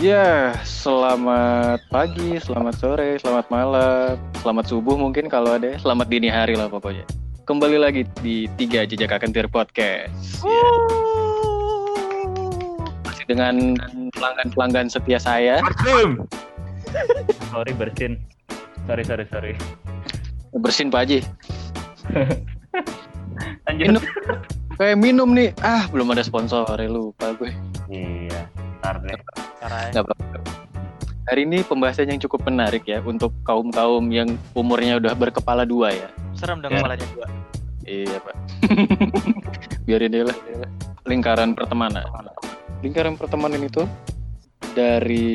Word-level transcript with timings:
Ya, 0.00 0.56
selamat 0.64 1.84
pagi, 1.92 2.40
selamat 2.40 2.72
sore, 2.80 3.20
selamat 3.20 3.52
malam, 3.52 4.16
selamat 4.40 4.72
subuh 4.72 4.96
mungkin 4.96 5.28
kalau 5.28 5.60
ada, 5.60 5.76
selamat 5.76 6.08
dini 6.08 6.32
hari 6.32 6.56
lah 6.56 6.72
pokoknya. 6.72 7.04
Kembali 7.44 7.76
lagi 7.76 8.08
di 8.24 8.48
Tiga 8.56 8.88
Jejak 8.88 9.12
Akentir 9.12 9.44
Podcast. 9.52 10.40
Ya. 10.40 10.68
Masih 13.04 13.28
dengan 13.28 13.76
pelanggan-pelanggan 14.16 14.88
setia 14.88 15.20
saya. 15.20 15.60
Bersin. 15.60 16.24
sorry 17.52 17.76
bersin. 17.76 18.16
Sorry 18.88 19.04
sorry 19.04 19.28
sorry. 19.28 19.52
Bersin 20.56 20.88
Pak 20.88 21.04
Haji. 21.04 21.20
Lanjut. 23.68 23.84
Minum. 23.84 24.02
Kayak 24.80 24.96
minum 24.96 25.28
nih. 25.36 25.52
Ah, 25.60 25.84
belum 25.92 26.08
ada 26.16 26.24
sponsor, 26.24 26.72
lupa 26.88 27.36
gue. 27.36 27.52
Iya. 27.92 28.48
Ntar 28.80 28.96
deh. 29.04 29.18
Nggak 29.92 30.04
apa-apa. 30.08 30.36
Hari 31.30 31.46
ini 31.46 31.62
pembahasan 31.62 32.10
yang 32.10 32.18
cukup 32.18 32.42
menarik 32.48 32.82
ya 32.88 32.98
untuk 33.04 33.30
kaum-kaum 33.46 34.02
yang 34.10 34.34
umurnya 34.56 34.98
udah 34.98 35.14
berkepala 35.14 35.62
dua 35.62 35.94
ya. 35.94 36.08
Serem 36.34 36.58
dong 36.58 36.74
Ya. 36.74 36.82
kepalanya 36.82 37.06
dua. 37.14 37.26
Iya 37.86 38.16
pak. 38.24 38.34
Biarin 39.86 40.10
dia 40.10 40.24
lah. 40.26 40.36
Lingkaran 41.06 41.54
pertemanan. 41.54 42.02
Lingkaran 42.82 43.14
pertemanan 43.14 43.62
itu 43.62 43.84
dari 44.72 45.28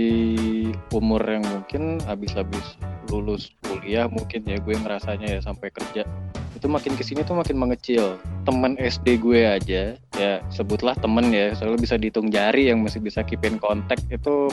umur 0.91 1.21
yang 1.23 1.43
mungkin 1.43 1.99
habis-habis 2.07 2.79
lulus 3.11 3.51
kuliah 3.67 4.07
mungkin 4.07 4.47
ya 4.47 4.57
gue 4.57 4.75
ngerasanya 4.79 5.27
ya 5.27 5.39
sampai 5.43 5.69
kerja 5.75 6.07
itu 6.55 6.67
makin 6.71 6.95
ke 6.95 7.03
sini 7.03 7.21
tuh 7.27 7.35
makin 7.35 7.59
mengecil 7.59 8.15
teman 8.47 8.79
SD 8.79 9.19
gue 9.19 9.43
aja 9.43 9.99
ya 10.15 10.41
sebutlah 10.51 10.95
temen 10.97 11.31
ya. 11.31 11.53
Soalnya 11.55 11.79
bisa 11.79 11.95
dihitung 11.99 12.31
jari 12.31 12.71
yang 12.71 12.81
masih 12.81 13.03
bisa 13.03 13.21
keep 13.21 13.43
in 13.43 13.59
contact 13.59 14.03
itu 14.09 14.49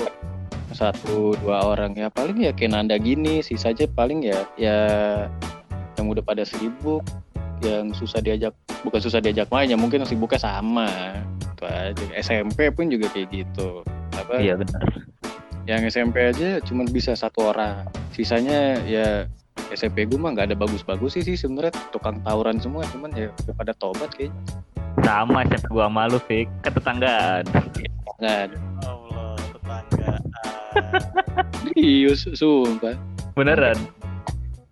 satu 0.74 1.34
dua 1.40 1.64
orang 1.66 1.94
ya. 1.96 2.10
Paling 2.10 2.42
ya 2.42 2.52
kayak 2.52 2.72
Nanda 2.74 2.96
gini 2.98 3.40
sisa 3.40 3.70
aja 3.70 3.86
paling 3.86 4.26
ya 4.26 4.44
ya 4.58 4.78
yang 5.98 6.06
udah 6.08 6.24
pada 6.24 6.42
sibuk 6.42 7.04
yang 7.62 7.94
susah 7.94 8.18
diajak 8.18 8.50
bukan 8.82 8.98
susah 8.98 9.22
diajak 9.22 9.46
main 9.54 9.70
ya 9.70 9.78
mungkin 9.78 10.02
sibuknya 10.02 10.40
sama. 10.42 10.90
Itu 11.38 11.64
aja. 11.64 12.04
SMP 12.18 12.72
pun 12.74 12.90
juga 12.90 13.06
kayak 13.12 13.28
gitu. 13.30 13.86
Apa? 14.18 14.42
Iya 14.42 14.58
benar. 14.58 14.82
yang 15.62 15.86
SMP 15.86 16.18
aja 16.26 16.58
cuma 16.66 16.82
bisa 16.90 17.14
satu 17.14 17.54
orang. 17.54 17.86
Sisanya 18.10 18.82
ya 18.82 19.30
SMP 19.70 20.10
gue 20.10 20.18
mah 20.18 20.34
nggak 20.34 20.50
ada 20.50 20.56
bagus-bagus 20.58 21.14
sih 21.14 21.22
sih 21.22 21.38
sebenarnya. 21.38 21.70
Tukang 21.94 22.18
tawuran 22.26 22.58
semua 22.58 22.82
cuman 22.90 23.14
ya 23.14 23.30
udah 23.46 23.54
pada 23.54 23.72
tobat 23.78 24.10
kayaknya 24.10 24.34
Sama 25.00 25.40
siapa 25.48 25.68
gua 25.72 25.88
malu 25.88 26.20
Fik. 26.20 26.46
Ketetanggaan. 26.60 27.48
nggak 28.22 28.36
ada 28.52 28.56
Allah, 28.86 29.34
tetangga. 29.56 30.12
serius 31.72 32.28
sumpah 32.36 32.94
Beneran. 33.34 33.74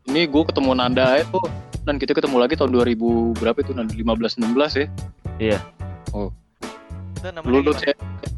ini 0.06 0.26
gue 0.28 0.42
ketemu 0.46 0.76
Nanda 0.76 1.22
tuh 1.32 1.42
dan 1.82 1.96
kita 1.96 2.12
ketemu 2.14 2.36
lagi 2.38 2.54
tahun 2.54 2.70
2000 2.70 3.40
berapa 3.40 3.58
itu 3.58 3.72
Nanda 3.74 3.94
15 3.94 4.38
16 4.38 4.80
ya 4.80 4.86
Iya. 5.40 5.58
Itu 7.16 7.26
namanya 7.32 7.50
lulus 7.50 7.78
ya 7.82 7.94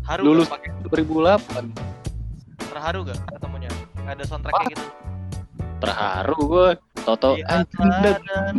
Haru 0.07 0.21
lulus 0.25 0.47
gak 0.49 0.63
pakai 0.63 0.71
2008 0.89 2.71
terharu 2.73 2.99
gak 3.05 3.19
ketemunya? 3.37 3.71
Ada 4.09 4.23
soundtracknya 4.27 4.67
gitu. 4.73 4.85
terharu 5.83 6.39
gue 6.47 6.69
Toto 7.03 7.31
Di 7.37 7.45
atas 7.45 8.23
dan. 8.27 8.57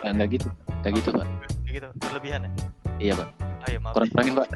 Kayak 0.00 0.04
gitu 0.04 0.04
kan? 0.04 0.04
Ada 0.04 0.08
Nah, 0.08 0.12
nggak 0.14 0.28
gitu 0.30 0.48
nggak 0.78 0.92
gitu 0.94 1.08
pak 1.10 1.26
kayak 1.58 1.74
gitu. 1.74 1.88
Berlebihan 1.98 2.40
ya? 2.40 2.50
iya 2.98 3.12
pak 3.14 3.28
Oh 3.58 3.68
iya 3.68 3.78
maaf. 3.78 3.92
kurang 3.94 4.08
kurangin 4.10 4.34
pak 4.34 4.48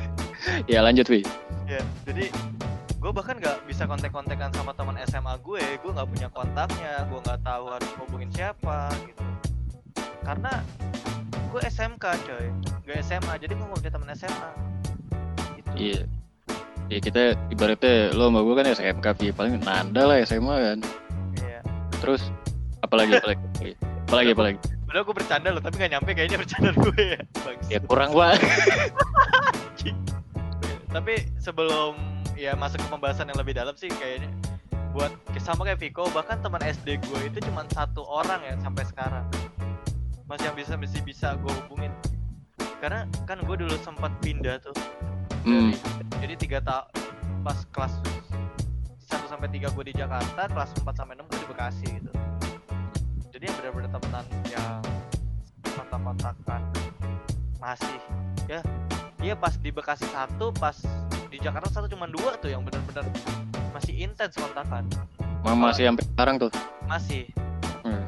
ya 0.72 0.78
lanjut 0.80 1.06
wi 1.08 1.20
Ya, 1.64 1.80
jadi 2.04 2.28
gue 2.94 3.10
bahkan 3.10 3.36
gak 3.36 3.64
bisa 3.64 3.84
kontak-kontakan 3.84 4.52
sama 4.52 4.72
teman 4.72 5.00
SMA 5.02 5.32
gue. 5.38 5.60
Gue 5.78 5.90
nggak 5.90 6.04
punya 6.06 6.28
kontaknya. 6.28 7.04
Gue 7.06 7.18
nggak 7.18 7.40
tahu 7.40 7.64
harus 7.68 7.90
hubungin 7.96 8.28
siapa 8.28 8.92
gitu. 9.02 9.24
Karena 10.20 10.60
gue 11.46 11.60
SMK 11.62 12.04
coy, 12.20 12.46
gak 12.82 13.00
SMA. 13.02 13.32
Jadi 13.38 13.52
gue 13.54 13.64
nggak 13.64 13.80
punya 13.80 13.92
teman 13.92 14.08
SMA. 14.12 14.50
Gitu. 15.54 15.68
iya 15.74 16.00
ya 16.86 16.98
kita 17.00 17.22
ibaratnya 17.48 18.12
lo 18.12 18.28
sama 18.28 18.40
gue 18.40 18.54
kan 18.54 18.66
SMK 18.68 19.06
Vi. 19.14 19.26
paling 19.30 19.56
Nanda 19.58 20.02
lah 20.04 20.16
SMA 20.20 20.54
kan 20.62 20.78
Iya. 21.34 21.60
terus 21.96 22.28
apalagi 22.78 23.16
apalagi 23.16 23.40
apalagi, 24.04 24.30
apalagi. 24.30 24.58
Padahal 24.94 25.10
gue 25.10 25.18
bercanda 25.26 25.48
loh, 25.50 25.58
tapi 25.58 25.74
gak 25.82 25.90
nyampe 25.90 26.10
kayaknya 26.14 26.38
bercanda 26.38 26.70
gue 26.86 27.02
ya. 27.02 27.18
Bagus. 27.42 27.66
ya 27.66 27.78
kurang 27.82 28.14
pak 28.14 28.38
Tapi 30.94 31.14
sebelum 31.42 31.98
ya 32.38 32.54
masuk 32.54 32.78
ke 32.78 32.86
pembahasan 32.86 33.26
yang 33.26 33.42
lebih 33.42 33.58
dalam 33.58 33.74
sih 33.74 33.90
kayaknya 33.90 34.30
buat 34.94 35.10
sama 35.42 35.66
kayak 35.66 35.82
Viko 35.82 36.06
bahkan 36.14 36.38
teman 36.38 36.62
SD 36.62 37.02
gue 37.10 37.20
itu 37.26 37.42
cuma 37.42 37.66
satu 37.74 38.06
orang 38.06 38.38
ya 38.46 38.54
sampai 38.62 38.86
sekarang 38.86 39.26
masih 40.30 40.46
yang 40.46 40.54
bisa 40.54 40.78
masih 40.78 41.02
bisa 41.02 41.34
gue 41.42 41.50
hubungin 41.66 41.90
karena 42.78 43.10
kan 43.26 43.42
gue 43.42 43.66
dulu 43.66 43.74
sempat 43.82 44.14
pindah 44.22 44.62
tuh 44.62 44.78
hmm. 45.42 45.74
jadi 46.22 46.38
tiga 46.38 46.58
tahun 46.62 46.86
pas 47.42 47.66
kelas 47.74 47.98
1 49.10 49.26
sampai 49.26 49.50
3 49.50 49.74
gue 49.74 49.84
di 49.90 49.94
Jakarta 49.98 50.46
kelas 50.46 50.70
4 50.86 50.94
sampai 50.94 51.18
6 51.18 51.26
gue 51.26 51.38
di 51.42 51.48
Bekasi 51.50 51.86
gitu 51.98 52.14
kontak-kontakan 56.14 56.62
masih. 57.58 57.98
Ya. 58.46 58.60
Iya 59.24 59.34
pas 59.40 59.56
di 59.56 59.72
Bekasi 59.72 60.04
satu 60.12 60.52
pas 60.52 60.76
di 61.32 61.40
Jakarta 61.40 61.72
satu 61.72 61.88
cuma 61.88 62.04
dua 62.04 62.36
tuh 62.36 62.52
yang 62.52 62.60
benar-benar 62.62 63.08
masih 63.72 63.96
intens 63.96 64.36
kontakan. 64.36 64.84
Mama 65.42 65.72
masih 65.72 65.88
sampai 65.88 66.04
sekarang 66.04 66.36
tuh? 66.36 66.50
Masih. 66.84 67.24
Hmm. 67.82 68.04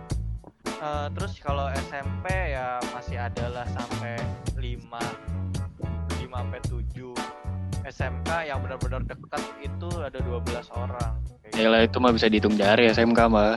Eh, 0.64 1.06
terus 1.16 1.40
kalau 1.40 1.72
SMP 1.88 2.28
ya 2.52 2.78
masih 2.92 3.16
ada 3.16 3.44
lah 3.48 3.66
sampai 3.72 4.20
5 4.60 4.76
5 6.20 6.28
sampai 6.28 6.60
7 6.68 7.16
SMK 7.86 8.30
yang 8.44 8.58
benar-benar 8.60 9.00
dekat 9.08 9.42
itu 9.64 9.88
ada 10.04 10.18
12 10.20 10.68
orang. 10.76 11.12
Kayak 11.48 11.56
ya 11.56 11.68
lah 11.72 11.80
itu 11.80 11.96
mah 11.96 12.12
bisa 12.12 12.28
dihitung 12.28 12.60
jari 12.60 12.92
SMK 12.92 13.20
mah 13.32 13.56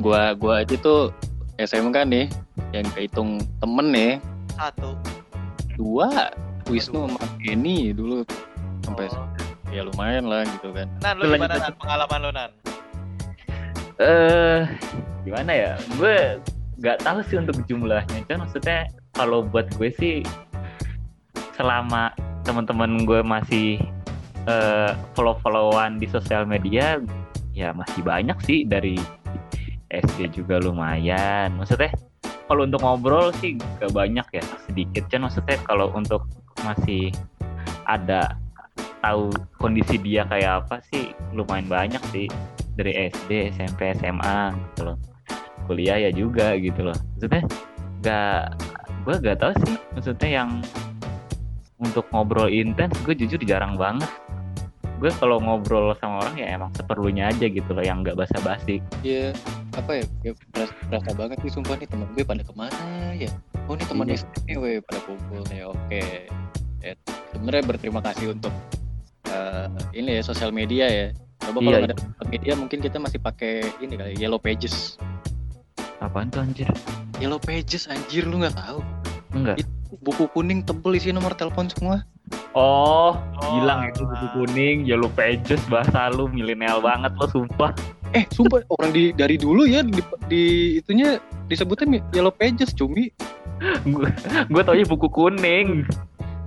gua 0.00 0.32
gua 0.32 0.64
aja 0.64 0.74
tuh 0.80 1.12
SMK 1.60 1.96
nih 2.08 2.26
yang 2.74 2.86
kehitung 2.98 3.38
temen 3.62 3.86
nih 3.94 4.12
satu 4.58 4.98
dua 5.78 6.34
Wisnu 6.66 7.06
sama 7.06 7.22
Kenny 7.38 7.94
dulu 7.94 8.26
sampai 8.82 9.06
Oh. 9.14 9.26
ya 9.72 9.82
lumayan 9.86 10.26
lah 10.26 10.42
gitu 10.46 10.70
kan 10.70 10.86
Nan 11.02 11.18
lu 11.18 11.30
gimana. 11.34 11.54
Nan 11.58 11.74
pengalaman 11.78 12.18
lu 12.22 12.30
Nan 12.34 12.50
Eh 13.94 14.66
gimana 15.22 15.50
ya? 15.54 15.72
Gue 15.94 16.42
nggak 16.82 16.98
tahu 17.06 17.22
sih 17.30 17.38
untuk 17.38 17.62
jumlahnya. 17.70 18.26
Cuman 18.26 18.46
maksudnya 18.46 18.90
kalau 19.14 19.46
buat 19.46 19.70
gue 19.78 19.90
sih 19.94 20.26
selama 21.54 22.10
teman-teman 22.42 23.06
gue 23.06 23.22
masih 23.22 23.78
eh, 24.50 24.90
follow-followan 25.14 26.02
di 26.02 26.10
sosial 26.10 26.42
media 26.42 26.98
ya 27.54 27.70
masih 27.70 28.02
banyak 28.02 28.34
sih 28.42 28.66
dari 28.66 28.98
SD 29.94 30.34
juga 30.42 30.58
lumayan. 30.58 31.54
Maksudnya 31.54 31.94
kalau 32.48 32.68
untuk 32.68 32.80
ngobrol 32.84 33.32
sih 33.40 33.56
gak 33.80 33.92
banyak 33.92 34.26
ya 34.34 34.42
sedikit. 34.68 35.08
Cuman 35.08 35.28
maksudnya 35.28 35.56
kalau 35.64 35.88
untuk 35.96 36.28
masih 36.64 37.12
ada 37.88 38.36
tahu 39.04 39.28
kondisi 39.60 40.00
dia 40.00 40.24
kayak 40.24 40.64
apa 40.64 40.80
sih 40.92 41.12
lumayan 41.36 41.68
banyak 41.68 42.00
sih 42.12 42.26
dari 42.76 43.12
SD, 43.12 43.52
SMP, 43.56 43.92
SMA 44.00 44.52
gitu 44.52 44.92
loh. 44.92 44.96
Kuliah 45.64 45.96
ya 46.08 46.10
juga 46.12 46.56
gitu 46.60 46.84
loh. 46.84 46.96
Maksudnya 47.16 47.42
gak 48.04 48.40
gue 49.04 49.14
gak 49.20 49.38
tahu 49.40 49.52
sih 49.64 49.74
maksudnya 49.92 50.28
yang 50.44 50.50
untuk 51.80 52.08
ngobrol 52.12 52.48
intens 52.48 52.96
gue 53.04 53.16
jujur 53.16 53.40
jarang 53.44 53.76
banget. 53.76 54.08
Gue 55.00 55.12
kalau 55.20 55.40
ngobrol 55.40 55.92
sama 56.00 56.24
orang 56.24 56.36
ya 56.40 56.46
emang 56.56 56.70
seperlunya 56.76 57.28
aja 57.28 57.48
gitu 57.48 57.70
loh 57.72 57.84
yang 57.84 58.04
gak 58.04 58.16
basa-basi. 58.16 58.80
ya 59.04 59.32
apa 59.74 59.90
ya, 59.98 60.04
ya 60.22 60.32
berasa, 60.50 60.72
berasa 60.86 61.10
banget 61.14 61.38
nih 61.42 61.52
sumpah 61.52 61.74
nih 61.76 61.88
temen 61.88 62.06
gue 62.14 62.22
pada 62.22 62.42
ke 62.42 62.52
mana 62.54 62.78
ya 63.12 63.30
oh 63.66 63.74
nih 63.74 63.86
teman 63.86 64.06
Iya. 64.06 64.22
SD 64.22 64.34
nih 64.46 64.56
weh 64.58 64.76
pada 64.80 65.00
kumpul 65.02 65.42
ya 65.50 65.64
oke 65.68 66.04
ya, 66.80 66.92
sebenarnya 67.32 67.62
berterima 67.66 68.00
kasih 68.00 68.32
untuk 68.32 68.54
eh, 69.26 69.66
ini 69.92 70.18
ya 70.18 70.22
sosial 70.22 70.54
media 70.54 70.86
ya 70.86 71.06
coba 71.42 71.58
kalau 71.58 71.68
Iya, 71.68 71.76
nggak 71.76 71.90
ada 71.90 71.96
sosial 71.98 72.26
media 72.30 72.52
mungkin 72.54 72.78
kita 72.80 72.96
masih 72.98 73.18
pakai 73.18 73.52
ini 73.80 73.94
kali 73.94 74.12
yellow 74.14 74.38
pages 74.38 74.96
Apaan 75.98 76.28
tuh 76.28 76.44
anjir? 76.44 76.68
yellow 77.18 77.38
pages 77.38 77.86
anjir 77.86 78.26
lu 78.26 78.42
nggak 78.42 78.54
tahu 78.54 78.78
Enggak. 79.34 79.66
buku 80.02 80.30
kuning 80.30 80.62
tebel 80.62 80.94
isi 80.94 81.10
nomor 81.10 81.34
telepon 81.34 81.66
semua 81.66 82.06
Oh, 82.54 83.18
Oh, 83.42 83.58
itu 83.82 84.06
buku 84.06 84.26
kuning, 84.32 84.86
yellow 84.86 85.10
pages 85.12 85.58
bahasa 85.66 86.06
lu 86.14 86.30
milenial 86.30 86.78
banget 86.78 87.10
lo 87.18 87.26
sumpah. 87.26 87.74
Eh 88.14 88.24
sumpah 88.30 88.62
orang 88.70 88.90
di 88.94 89.10
dari 89.10 89.34
dulu 89.34 89.66
ya 89.66 89.82
di, 89.82 90.00
di 90.30 90.44
itunya 90.78 91.18
disebutnya 91.50 91.98
yellow 92.14 92.30
pages 92.30 92.70
cumi 92.70 93.10
gue 93.84 94.10
gue 94.50 94.62
taunya 94.64 94.86
buku 94.86 95.08
kuning. 95.08 95.86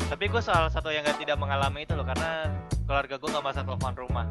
Tapi 0.08 0.32
gue 0.32 0.40
salah 0.40 0.72
satu 0.72 0.88
yang 0.88 1.04
gak 1.04 1.20
tidak 1.20 1.36
mengalami 1.36 1.84
itu 1.84 1.92
loh 1.92 2.08
karena 2.08 2.48
keluarga 2.88 3.20
gue 3.20 3.30
gak 3.32 3.44
masa 3.44 3.62
telepon 3.64 3.94
rumah. 3.96 4.26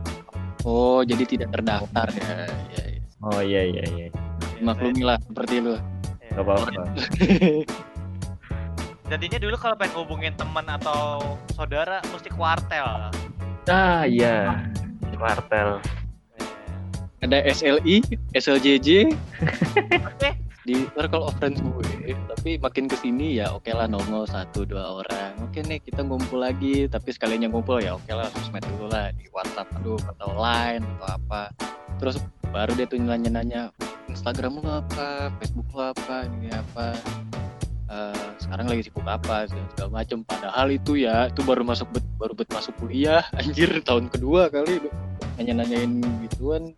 Oh, 0.65 1.05
jadi 1.05 1.23
tidak 1.29 1.53
terdaftar 1.53 2.09
ya. 2.17 2.49
ya, 2.73 2.85
ya. 2.97 3.01
Oh 3.23 3.41
iya 3.45 3.63
iya 3.65 3.85
iya. 3.93 4.07
Ya, 4.09 4.63
Maklumi 4.65 5.05
lah 5.05 5.21
seperti 5.21 5.61
lu. 5.61 5.77
Gak 6.33 6.43
apa-apa. 6.43 6.71
Jadinya 9.13 9.39
dulu 9.39 9.57
kalau 9.61 9.77
pengen 9.79 9.95
hubungin 10.03 10.35
teman 10.35 10.67
atau 10.67 11.39
saudara 11.55 12.03
mesti 12.11 12.33
kuartel. 12.35 13.13
Ah 13.69 14.03
iya. 14.09 14.67
Martel. 15.17 15.81
Ada 17.27 17.43
SLI, 17.51 18.07
SLJJ 18.39 19.11
di 20.67 20.77
circle 20.95 21.27
of 21.27 21.35
friends 21.43 21.59
gue. 21.59 22.15
Tapi 22.15 22.55
makin 22.63 22.87
ke 22.87 22.95
sini 22.95 23.43
ya 23.43 23.51
oke 23.51 23.67
lah 23.75 23.91
nongol 23.91 24.31
satu 24.31 24.63
dua 24.63 25.03
orang. 25.03 25.35
Oke 25.43 25.59
nih 25.67 25.83
kita 25.83 26.07
ngumpul 26.07 26.39
lagi. 26.39 26.87
Tapi 26.87 27.11
sekalinya 27.11 27.51
ngumpul 27.51 27.83
ya 27.83 27.99
oke 27.99 28.11
lah 28.15 28.31
sosmed 28.31 28.63
dulu 28.71 28.87
lah 28.95 29.11
di 29.19 29.27
WhatsApp 29.35 29.67
aduh 29.83 29.99
atau 30.15 30.39
Line 30.39 30.87
atau 30.99 31.07
apa. 31.19 31.43
Terus 31.99 32.23
baru 32.55 32.79
dia 32.79 32.87
tuh 32.87 33.03
nanya-nanya 33.03 33.75
Instagram 34.07 34.63
lu 34.63 34.71
apa, 34.71 35.35
Facebook 35.43 35.67
lu 35.75 35.83
apa, 35.83 36.31
ini 36.31 36.55
apa. 36.55 36.95
Eh, 37.87 38.27
sekarang 38.43 38.67
lagi 38.67 38.83
sibuk 38.87 39.07
apa 39.07 39.47
segala, 39.47 39.67
segala 39.75 39.91
macem 40.03 40.19
padahal 40.27 40.75
itu 40.75 40.99
ya 40.99 41.31
itu 41.31 41.39
baru 41.47 41.63
masuk 41.63 41.87
bet, 41.95 42.03
baru 42.19 42.35
bet 42.35 42.51
masuk 42.51 42.75
kuliah 42.83 43.23
anjir 43.39 43.71
tahun 43.87 44.11
kedua 44.11 44.51
kali 44.51 44.83
nanya 45.39 45.63
nanyain 45.63 46.03
gituan 46.27 46.75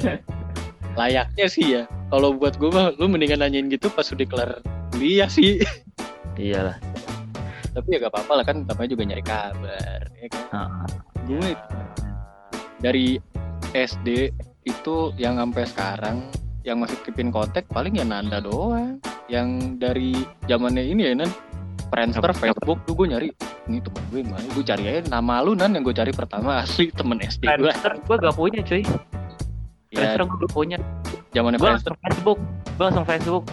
ya. 0.00 0.16
Layaknya 1.00 1.46
sih 1.46 1.66
ya. 1.76 1.82
Kalau 2.08 2.32
buat 2.36 2.56
gue 2.56 2.70
mah 2.72 2.96
lu 2.96 3.10
mendingan 3.10 3.44
nanyain 3.44 3.68
gitu 3.68 3.92
pas 3.92 4.08
udah 4.08 4.26
kelar 4.26 4.50
kuliah 4.94 5.28
sih. 5.28 5.60
Iyalah. 6.40 6.76
tapi 7.76 7.92
ya 7.92 8.08
gak 8.08 8.12
apa-apa 8.16 8.32
lah 8.40 8.44
kan 8.48 8.64
namanya 8.64 8.88
juga 8.88 9.04
nyari 9.04 9.20
kabar 9.20 10.00
ya 10.16 10.28
kan? 10.32 10.44
Ah, 10.48 10.88
gue 11.28 11.52
dari 12.80 13.20
SD 13.76 14.32
itu 14.64 15.12
yang 15.20 15.36
sampai 15.36 15.64
sekarang 15.68 16.16
yang 16.66 16.82
masih 16.82 16.98
keepin 17.06 17.30
kontak 17.30 17.68
paling 17.70 17.94
ya 17.94 18.02
Nanda 18.02 18.42
doang. 18.42 18.98
Yang 19.30 19.78
dari 19.78 20.12
zamannya 20.50 20.82
ini 20.82 21.02
ya 21.06 21.12
Nan. 21.14 21.30
Friendster? 21.86 22.34
Facebook 22.34 22.82
tuh 22.82 22.98
gue 22.98 23.06
nyari. 23.14 23.28
Ini 23.70 23.78
temen 23.78 24.02
gue 24.10 24.20
mana? 24.26 24.42
Gue 24.50 24.66
cari 24.66 24.84
aja 24.90 25.06
nama 25.06 25.38
lu 25.46 25.54
Nan 25.54 25.78
yang 25.78 25.86
gue 25.86 25.94
cari 25.94 26.10
pertama. 26.10 26.58
Asli 26.66 26.90
temen 26.90 27.22
SD 27.22 27.46
gue 27.46 27.72
gue 28.08 28.16
gak 28.18 28.34
punya 28.34 28.60
cuy. 28.66 28.82
Ya 29.94 30.14
Friendster 30.16 30.22
gue 30.26 30.50
punya. 30.50 30.78
zamannya 31.30 31.58
Gue 31.60 31.68
Friendster 31.68 31.92
langsung 31.92 32.04
Facebook. 32.06 32.38
Gue 32.76 32.84
langsung 32.84 33.06
Facebook. 33.06 33.44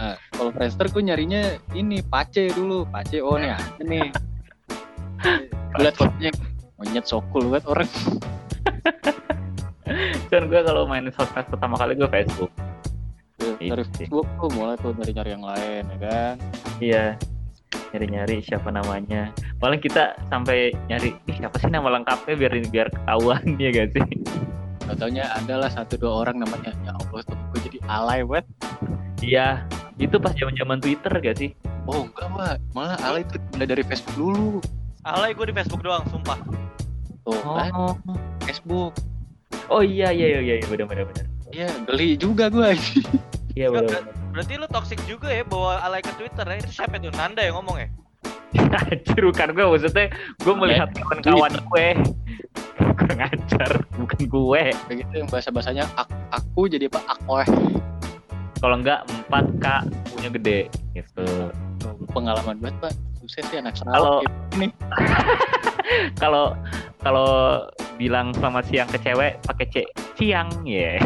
Nah, 0.00 0.16
kalau 0.32 0.50
Friendster 0.56 0.86
gue 0.88 1.02
nyarinya 1.04 1.42
ini 1.76 2.00
Pace 2.00 2.48
dulu 2.56 2.88
Pace 2.88 3.20
oh 3.20 3.36
nih 3.36 3.52
ada 3.52 3.84
nih 3.84 4.08
gue 5.76 5.82
liat 5.84 5.92
fotonya 5.92 6.32
monyet 6.80 7.04
sokul 7.04 7.52
banget 7.52 7.68
orang 7.68 7.90
Dan 10.32 10.48
gue 10.48 10.60
kalau 10.64 10.88
main 10.88 11.04
sosmed 11.12 11.44
pertama 11.52 11.76
kali 11.76 11.98
gue 12.00 12.08
Facebook. 12.08 12.48
dari 13.36 13.68
Iya. 13.68 13.84
Facebook 13.92 14.24
tuh 14.40 14.48
mulai 14.56 14.80
tuh 14.80 14.96
dari 14.96 15.12
cari 15.12 15.30
yang 15.36 15.44
lain 15.44 15.84
ya 15.84 15.98
kan 16.00 16.34
Iya. 16.80 17.04
Nyari-nyari 17.92 18.40
siapa 18.40 18.72
namanya. 18.72 19.36
Paling 19.60 19.84
kita 19.84 20.16
sampai 20.32 20.72
nyari, 20.88 21.12
ih 21.28 21.36
siapa 21.36 21.60
sih 21.60 21.68
nama 21.68 21.92
lengkapnya 21.92 22.34
biar 22.40 22.52
biar 22.72 22.88
ketahuan 22.88 23.42
ya 23.62 23.68
gak 23.74 23.88
sih? 23.92 24.04
Contohnya 24.90 25.30
adalah 25.30 25.70
satu 25.70 25.94
dua 25.94 26.26
orang 26.26 26.42
namanya 26.42 26.74
ya 26.82 26.90
Allah 26.90 27.22
temen 27.22 27.46
gue 27.54 27.60
jadi 27.70 27.78
alay 27.86 28.26
banget. 28.26 28.46
Iya. 29.22 29.48
Itu 30.02 30.18
pas 30.18 30.34
zaman 30.34 30.58
zaman 30.58 30.82
Twitter 30.82 31.12
gak 31.14 31.36
sih? 31.38 31.54
Oh 31.86 32.10
enggak 32.10 32.26
pak, 32.26 32.54
malah 32.74 32.98
alay 33.06 33.22
itu 33.22 33.38
mulai 33.54 33.66
dari 33.68 33.82
Facebook 33.86 34.14
dulu. 34.18 34.58
Alay 35.06 35.30
gue 35.30 35.46
di 35.46 35.54
Facebook 35.54 35.80
doang, 35.80 36.02
sumpah. 36.10 36.38
Tuh 37.22 37.38
kan 37.38 37.70
Oh. 37.70 37.94
Facebook. 38.42 38.98
Oh 39.70 39.78
iya 39.80 40.10
iya 40.10 40.42
iya 40.42 40.58
iya 40.58 40.66
benar 40.66 40.90
benar 40.90 41.04
benar. 41.06 41.24
Iya 41.50 41.68
geli 41.86 42.18
juga 42.18 42.50
gue. 42.50 42.74
Iya 43.50 43.66
benar. 43.66 44.06
ber- 44.06 44.06
berarti 44.30 44.52
lu 44.56 44.66
toxic 44.66 44.98
juga 45.06 45.26
ya 45.26 45.42
bawa 45.42 45.82
alay 45.82 45.98
ke 45.98 46.14
Twitter 46.14 46.46
ya? 46.46 46.56
Itu 46.62 46.70
siapa 46.70 47.02
tuh? 47.02 47.10
Nanda 47.10 47.42
yang 47.42 47.58
ngomong 47.58 47.82
ya? 47.82 47.88
Anjir 48.86 49.22
bukan 49.26 49.48
gue 49.50 49.64
maksudnya 49.68 50.06
gue 50.38 50.54
melihat 50.54 50.88
kawan-kawan 50.94 51.52
gue 51.58 51.86
kurang 52.96 53.20
ajar 53.24 53.70
bukan 53.96 54.20
gue. 54.26 54.62
Begitu 54.88 55.12
yang 55.24 55.28
bahasa 55.28 55.48
bahasanya 55.52 55.84
aku 56.32 56.66
jadi 56.66 56.88
apa? 56.88 57.00
Aku 57.16 57.34
kalau 58.60 58.76
enggak 58.76 59.08
4K 59.32 59.66
punya 60.12 60.28
gede 60.36 60.60
gitu. 60.92 61.26
Pengalaman 62.12 62.60
banget 62.60 62.76
pak. 62.80 62.92
Sukses 63.20 63.44
sih 63.48 63.56
anak 63.60 63.76
Kalau- 63.80 64.20
ini. 64.56 64.68
kalau 66.22 66.54
kalau 67.00 67.28
bilang 67.96 68.30
selamat 68.36 68.64
siang 68.68 68.88
ke 68.92 68.98
cewek 69.00 69.40
pakai 69.48 69.66
C 69.72 69.74
siang 70.16 70.48
ya. 70.68 71.00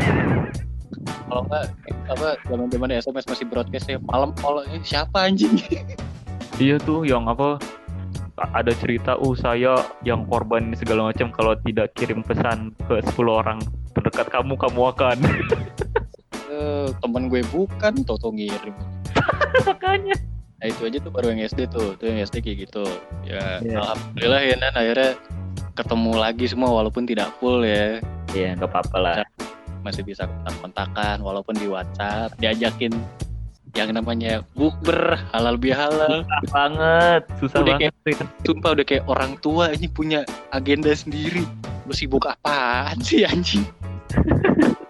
Kalau 1.30 1.46
enggak 1.46 1.64
apa 2.10 2.28
zaman 2.50 2.66
zaman 2.68 2.90
SMS 2.90 3.24
masih 3.30 3.46
broadcast 3.48 3.86
ya 3.88 3.96
malam 4.10 4.34
kalau 4.36 4.60
eh, 4.66 4.82
siapa 4.82 5.24
anjing? 5.30 5.56
iya 6.58 6.78
tuh 6.78 7.02
yang 7.02 7.26
apa 7.26 7.58
ada 8.36 8.72
cerita 8.74 9.14
uh 9.14 9.34
saya 9.34 9.78
yang 10.02 10.26
korban 10.26 10.66
ini 10.66 10.76
segala 10.76 11.10
macam 11.10 11.30
kalau 11.30 11.54
tidak 11.62 11.94
kirim 11.94 12.20
pesan 12.20 12.74
ke 12.86 12.98
10 12.98 13.14
orang 13.30 13.58
terdekat 13.94 14.26
kamu 14.28 14.54
kamu 14.58 14.80
akan 14.90 15.18
Eh, 16.54 16.86
temen 17.02 17.26
gue 17.26 17.42
bukan, 17.50 18.06
Toto 18.06 18.30
ngirim. 18.30 18.70
makanya 19.66 20.14
Nah 20.62 20.66
itu 20.70 20.86
aja 20.86 21.02
tuh 21.02 21.10
baru 21.10 21.34
yang 21.34 21.42
SD 21.44 21.66
tuh, 21.66 21.98
tuh 21.98 22.06
yang 22.06 22.22
SD 22.22 22.46
kayak 22.46 22.70
gitu. 22.70 22.86
Ya 23.26 23.58
Iya. 23.58 23.82
alhamdulillah 23.82 24.40
ya 24.40 24.54
Nan 24.62 24.74
akhirnya 24.78 25.10
ketemu 25.74 26.12
lagi 26.14 26.46
semua 26.46 26.70
walaupun 26.70 27.10
tidak 27.10 27.34
full 27.42 27.66
ya. 27.66 27.98
ya 28.30 28.54
nggak 28.54 28.70
apa-apa 28.70 28.96
lah 29.02 29.16
Masih 29.82 30.06
bisa 30.06 30.30
kontak-kontakan 30.30 31.18
walaupun 31.20 31.58
di 31.58 31.66
WhatsApp 31.66 32.38
diajakin 32.38 32.94
yang 33.74 33.90
namanya 33.90 34.46
bukber 34.54 35.18
halal 35.34 35.58
bihalal. 35.58 36.22
susah 36.22 36.42
banget 36.54 37.22
susah 37.42 37.58
Udah 37.62 37.74
banget 37.74 37.92
Twitter. 38.06 38.26
Sumpah 38.46 38.70
udah 38.78 38.86
kayak 38.86 39.04
orang 39.10 39.34
tua 39.42 39.74
ini 39.74 39.90
punya 39.90 40.22
agenda 40.54 40.94
sendiri. 40.94 41.42
Lu 41.84 41.92
sibuk 41.92 42.24
apaan 42.24 43.02
sih 43.02 43.26
anjing? 43.26 43.66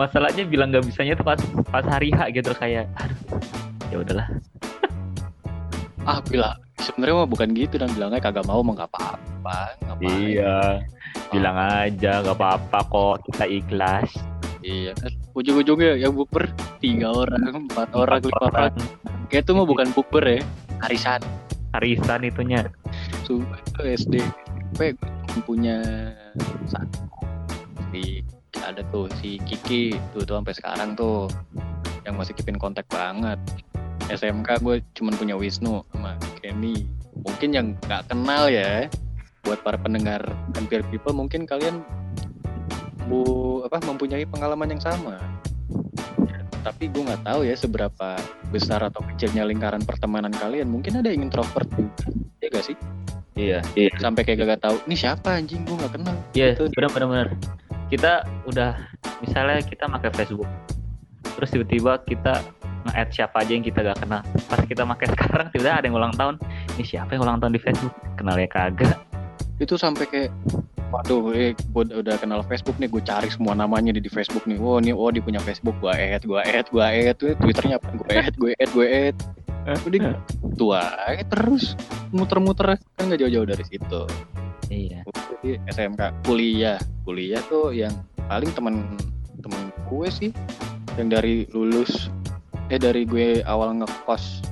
masalahnya 0.00 0.48
bilang 0.48 0.72
nggak 0.72 0.88
bisanya 0.88 1.12
tuh 1.12 1.28
pas 1.28 1.36
pas 1.68 1.84
hari 1.84 2.08
H 2.08 2.32
gitu 2.32 2.56
kayak 2.56 2.88
aduh 2.96 3.20
ya 3.92 4.00
udahlah 4.00 4.26
Ah 6.08 6.24
bilang 6.24 6.56
sebenarnya 6.80 7.20
mah 7.20 7.28
bukan 7.28 7.52
gitu 7.52 7.76
dan 7.76 7.92
bilangnya 7.92 8.24
kagak 8.24 8.48
mau 8.48 8.64
mah 8.64 8.72
nggak 8.72 8.90
apa-apa. 8.96 9.60
iya 10.00 10.80
bilang 11.28 11.52
aja 11.60 12.24
nggak 12.24 12.36
apa-apa 12.40 12.78
kok 12.88 13.16
kita 13.28 13.44
ikhlas 13.44 14.08
Iya 14.60 14.92
kan. 14.96 15.12
Ujung-ujungnya 15.32 15.96
yang 15.96 16.12
bukber 16.12 16.48
tiga 16.84 17.12
orang, 17.12 17.68
empat 17.68 17.96
orang, 17.96 18.20
lima 18.20 18.40
orang. 18.52 18.72
Kayak 19.32 19.48
itu 19.48 19.52
mah 19.56 19.66
bukan 19.66 19.88
bukber 19.96 20.24
ya, 20.26 20.42
arisan. 20.84 21.22
arisan 21.70 22.26
itunya 22.26 22.66
Sumpah 23.22 23.62
itu 23.62 23.82
SD 23.94 24.14
gue 24.74 24.98
punya 25.46 25.78
satu 26.66 27.06
si 27.94 28.26
ada 28.58 28.82
tuh 28.90 29.06
si 29.22 29.38
Kiki 29.46 29.94
tuh 30.10 30.26
tuh 30.26 30.38
sampai 30.38 30.54
sekarang 30.54 30.98
tuh 30.98 31.30
yang 32.02 32.18
masih 32.18 32.34
keepin 32.34 32.58
kontak 32.58 32.86
banget 32.90 33.38
SMK 34.10 34.62
gue 34.62 34.82
cuman 34.98 35.14
punya 35.14 35.34
Wisnu 35.38 35.86
sama 35.94 36.18
Kenny 36.42 36.86
mungkin 37.22 37.50
yang 37.54 37.66
nggak 37.86 38.10
kenal 38.10 38.50
ya 38.50 38.90
buat 39.46 39.62
para 39.62 39.78
pendengar 39.78 40.22
peer 40.66 40.82
people 40.90 41.14
mungkin 41.14 41.46
kalian 41.46 41.82
bu 43.10 43.20
apa 43.66 43.82
mempunyai 43.82 44.22
pengalaman 44.22 44.70
yang 44.70 44.82
sama. 44.82 45.18
Tapi 46.62 46.92
gue 46.92 47.02
nggak 47.02 47.26
tahu 47.26 47.40
ya 47.42 47.56
seberapa 47.58 48.14
besar 48.54 48.86
atau 48.86 49.02
kecilnya 49.02 49.42
lingkaran 49.42 49.82
pertemanan 49.82 50.30
kalian. 50.30 50.70
Mungkin 50.70 51.02
ada 51.02 51.10
yang 51.10 51.26
introvert 51.26 51.66
juga 51.74 52.06
ya 52.38 52.46
gak 52.52 52.64
sih? 52.70 52.76
Iya 53.34 53.58
iya. 53.74 53.90
Sampai 53.98 54.22
kayak 54.22 54.46
gak 54.46 54.62
tahu 54.62 54.76
ini 54.86 54.94
siapa 54.94 55.34
anjing? 55.40 55.64
Gue 55.66 55.74
nggak 55.74 55.92
kenal. 55.98 56.16
Iya 56.36 56.54
Gitu. 56.54 56.70
benar 56.76 56.90
benar 56.94 57.08
benar. 57.08 57.28
Kita 57.90 58.12
udah 58.46 58.70
misalnya 59.24 59.58
kita 59.66 59.90
pakai 59.90 60.10
Facebook 60.14 60.50
terus 61.34 61.56
tiba-tiba 61.56 61.96
kita 62.04 62.44
nge-add 62.84 63.08
siapa 63.12 63.40
aja 63.40 63.52
yang 63.56 63.64
kita 63.64 63.80
gak 63.80 63.98
kenal. 64.04 64.20
Pas 64.44 64.60
kita 64.60 64.84
pakai 64.84 65.06
sekarang 65.16 65.46
tiba-tiba 65.52 65.80
ada 65.80 65.86
yang 65.88 65.96
ulang 65.96 66.14
tahun. 66.14 66.36
Ini 66.76 66.84
siapa 66.84 67.16
yang 67.16 67.24
ulang 67.24 67.40
tahun 67.40 67.52
di 67.56 67.60
Facebook? 67.60 67.92
Kenal 68.20 68.36
ya 68.36 68.48
kagak. 68.48 69.00
Itu 69.56 69.80
sampai 69.80 70.04
kayak 70.08 70.30
waduh 70.90 71.30
eh, 71.30 71.54
gue 71.54 71.84
udah 71.86 72.18
kenal 72.18 72.42
Facebook 72.44 72.74
nih 72.82 72.90
gue 72.90 73.02
cari 73.02 73.30
semua 73.30 73.54
namanya 73.54 73.94
di, 73.94 74.02
di 74.02 74.10
Facebook 74.10 74.44
nih. 74.44 74.58
Oh 74.58 74.82
nih 74.82 74.90
oh 74.90 75.08
dia 75.14 75.22
punya 75.22 75.38
Facebook. 75.40 75.78
Gue 75.78 75.94
add 75.94 76.26
gue 76.26 76.40
add 76.42 76.66
gue 76.68 76.82
add. 76.82 77.16
Tuh 77.16 77.34
twitternya 77.38 77.78
apa? 77.78 77.88
Gue 77.94 78.10
add 78.18 78.34
gue 78.34 78.50
add 78.58 78.70
gue 78.74 78.86
add. 78.86 79.16
Udah 79.86 80.14
tua 80.58 80.82
aja 81.06 81.24
terus. 81.30 81.78
Muter-muter. 82.10 82.74
Kan 82.98 83.02
nggak 83.06 83.22
jauh-jauh 83.22 83.46
dari 83.46 83.64
situ. 83.70 84.02
Iya. 84.66 85.06
Jadi 85.06 85.62
SMK 85.70 86.26
kuliah. 86.26 86.78
Kuliah 87.06 87.40
tuh 87.46 87.70
yang 87.70 87.94
paling 88.26 88.50
temen 88.50 88.98
temen 89.38 89.62
gue 89.86 90.08
sih. 90.10 90.30
Yang 90.98 91.08
dari 91.08 91.34
lulus. 91.54 92.10
Eh 92.66 92.82
dari 92.82 93.06
gue 93.06 93.46
awal 93.46 93.78
ngekos. 93.78 94.42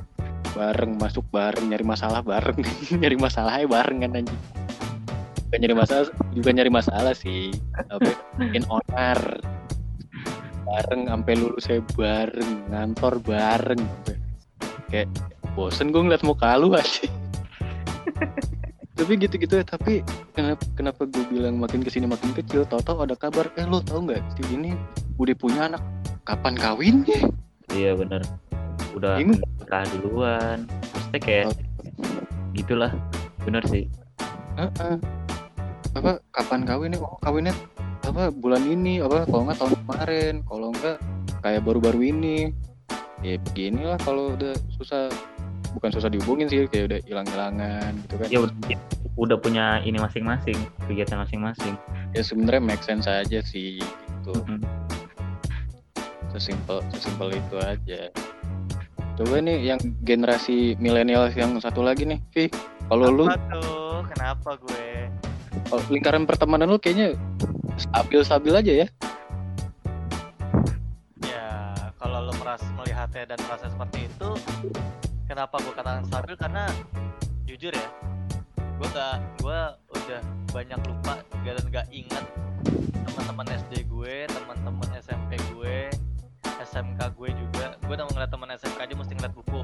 Bareng 0.55 0.99
masuk 1.03 1.27
bareng 1.35 1.67
nyari 1.67 1.83
masalah 1.83 2.23
bareng. 2.23 2.63
Nyari 3.03 3.17
masalahnya 3.19 3.67
bareng 3.67 3.99
kan 4.07 4.23
anjing 4.23 4.39
bukan 5.49 5.59
nyari 5.65 5.75
masalah 5.77 6.05
juga 6.37 6.49
nyari 6.53 6.71
masalah 6.71 7.13
sih. 7.17 7.49
Tapi 7.89 8.11
in 8.53 8.65
honor 8.69 9.19
bareng 10.69 11.09
sampai 11.09 11.33
lulus 11.41 11.65
saya 11.65 11.81
bareng 11.97 12.69
ngantor 12.69 13.17
bareng. 13.25 13.83
Kayak 14.93 15.09
bosen 15.57 15.91
gue 15.91 16.05
ngeliat 16.05 16.23
muka 16.23 16.55
lu 16.61 16.73
aja 16.77 17.09
tapi 18.99 19.15
gitu-gitu 19.15 19.63
ya 19.63 19.65
tapi 19.65 20.03
kenapa 20.35 20.67
kenapa 20.75 21.07
gue 21.07 21.23
bilang 21.31 21.55
makin 21.63 21.87
ke 21.87 21.91
sini 21.91 22.11
makin 22.11 22.35
kecil? 22.35 22.67
Tau-tau 22.67 23.07
ada 23.07 23.15
kabar 23.15 23.47
eh 23.55 23.63
lo 23.63 23.79
tau 23.79 24.03
nggak 24.03 24.19
si 24.35 24.43
ini 24.51 24.75
udah 25.23 25.39
punya 25.39 25.71
anak? 25.71 25.83
Kapan 26.27 26.59
kawinnya? 26.59 27.31
Iya 27.71 27.95
bener. 27.95 28.27
Udah 28.99 29.23
nikah 29.23 29.87
duluan. 29.95 30.67
Maksudnya 30.67 31.21
kayak 31.23 31.47
Oh. 31.47 31.55
gitulah. 32.59 32.91
Bener 33.47 33.63
sih. 33.71 33.87
Heeh. 34.59 34.99
Apa 35.97 36.21
kapan 36.35 36.67
kawinnya? 36.67 36.99
Oh 37.01 37.17
kawinnya 37.23 37.55
apa 38.05 38.33
bulan 38.33 38.65
ini 38.65 39.05
apa 39.05 39.29
kalau 39.29 39.49
nggak 39.49 39.59
tahun 39.61 39.75
kemarin 39.85 40.35
kalau 40.49 40.69
nggak 40.73 40.97
kayak 41.45 41.63
baru-baru 41.65 42.01
ini. 42.13 42.53
Ya 43.25 43.35
beginilah 43.51 43.99
kalau 44.07 44.39
udah 44.39 44.55
susah 44.79 45.11
bukan 45.75 45.91
susah 45.91 46.09
dihubungin 46.09 46.47
sih 46.47 46.65
kayak 46.71 46.85
udah 46.91 47.01
hilang-hilangan 47.05 47.91
gitu 48.07 48.15
kan. 48.15 48.29
Ya 48.31 48.39
udah, 48.47 48.55
udah 49.19 49.37
punya 49.43 49.65
ini 49.83 49.99
masing-masing 49.99 50.57
kegiatan 50.87 51.19
masing-masing. 51.21 51.75
Ya 52.15 52.23
sebenarnya 52.23 52.63
make 52.63 52.83
sense 52.85 53.11
aja 53.11 53.43
sih 53.43 53.83
gitu. 53.83 54.33
Mm-mm. 54.47 54.63
sesimpel 56.29 56.85
sesimpel 56.93 57.35
itu 57.35 57.57
aja. 57.59 58.13
Coba 59.19 59.43
nih 59.43 59.75
yang 59.75 59.81
generasi 60.07 60.79
milenial 60.79 61.27
yang 61.35 61.59
satu 61.59 61.83
lagi 61.83 62.07
nih 62.07 62.23
Vi 62.31 62.47
kalau 62.87 63.11
lu? 63.11 63.25
Tuh? 63.27 64.07
Kenapa 64.15 64.55
gue? 64.63 64.88
Kalau 65.69 65.83
lingkaran 65.93 66.25
pertemanan 66.25 66.69
lu 66.69 66.79
kayaknya 66.81 67.17
stabil-stabil 67.79 68.55
aja 68.55 68.73
ya 68.85 68.89
Ya, 71.23 71.75
kalau 72.01 72.31
lo 72.31 72.33
merasa 72.41 72.67
melihatnya 72.75 73.35
dan 73.35 73.39
merasa 73.47 73.69
seperti 73.69 74.09
itu, 74.09 74.31
kenapa 75.29 75.61
gue 75.61 75.73
katakan 75.77 76.05
stabil? 76.09 76.35
Karena 76.35 76.65
jujur 77.45 77.73
ya, 77.73 77.89
gue 78.57 78.89
gak, 78.91 79.17
gue 79.43 79.61
udah 79.93 80.21
banyak 80.51 80.81
lupa 80.89 81.21
dan 81.45 81.65
gak 81.69 81.87
ingat 81.93 82.25
teman-teman 83.07 83.47
SD 83.67 83.87
gue, 83.91 84.25
teman-teman 84.31 84.89
SMP 84.99 85.37
gue, 85.53 85.91
SMK 86.65 87.01
gue 87.15 87.29
juga. 87.35 87.77
Gue 87.87 87.95
udah 87.95 88.07
ngeliat 88.09 88.31
teman 88.31 88.49
SMK 88.55 88.79
aja 88.79 88.95
mesti 88.95 89.13
ngeliat 89.15 89.35
buku. 89.35 89.61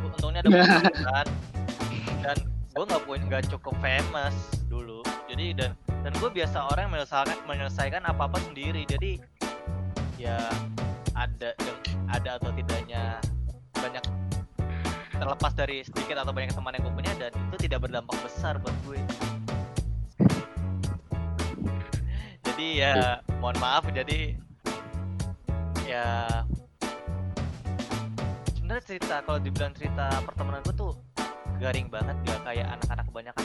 Untungnya 0.00 0.40
ada 0.44 0.50
buku 0.50 0.92
kan. 1.08 1.26
Dan 2.24 2.36
gue 2.72 2.84
nggak 2.84 3.02
punya 3.04 3.22
nggak 3.28 3.42
cukup 3.52 3.74
famous. 3.80 4.36
Jadi 5.38 5.54
dan 5.54 5.70
dan 6.02 6.12
gue 6.18 6.30
biasa 6.34 6.66
orang 6.66 6.90
yang 6.90 6.92
menyelesaikan 6.98 7.38
menyelesaikan 7.46 8.02
apa 8.10 8.26
apa 8.26 8.42
sendiri. 8.42 8.82
Jadi 8.90 9.22
ya 10.18 10.34
ada 11.14 11.54
yang 11.62 11.78
ada 12.10 12.30
atau 12.42 12.50
tidaknya 12.50 13.22
banyak 13.78 14.02
terlepas 15.14 15.52
dari 15.54 15.86
sedikit 15.86 16.26
atau 16.26 16.34
banyak 16.34 16.50
teman 16.50 16.74
yang 16.74 16.82
gue 16.90 16.94
punya 16.94 17.12
dan 17.22 17.30
itu 17.30 17.70
tidak 17.70 17.86
berdampak 17.86 18.18
besar 18.22 18.58
buat 18.62 18.74
gue 18.86 18.98
jadi 22.46 22.66
ya 22.74 22.94
mohon 23.42 23.58
maaf 23.58 23.86
jadi 23.90 24.38
ya 25.86 26.26
sebenarnya 28.54 28.84
cerita 28.86 29.22
kalau 29.26 29.38
dibilang 29.42 29.74
cerita 29.74 30.06
pertemanan 30.22 30.62
gue 30.66 30.74
tuh 30.74 30.94
garing 31.58 31.90
banget 31.90 32.14
gak 32.22 32.40
kayak 32.46 32.66
anak-anak 32.78 33.04
kebanyakan 33.10 33.44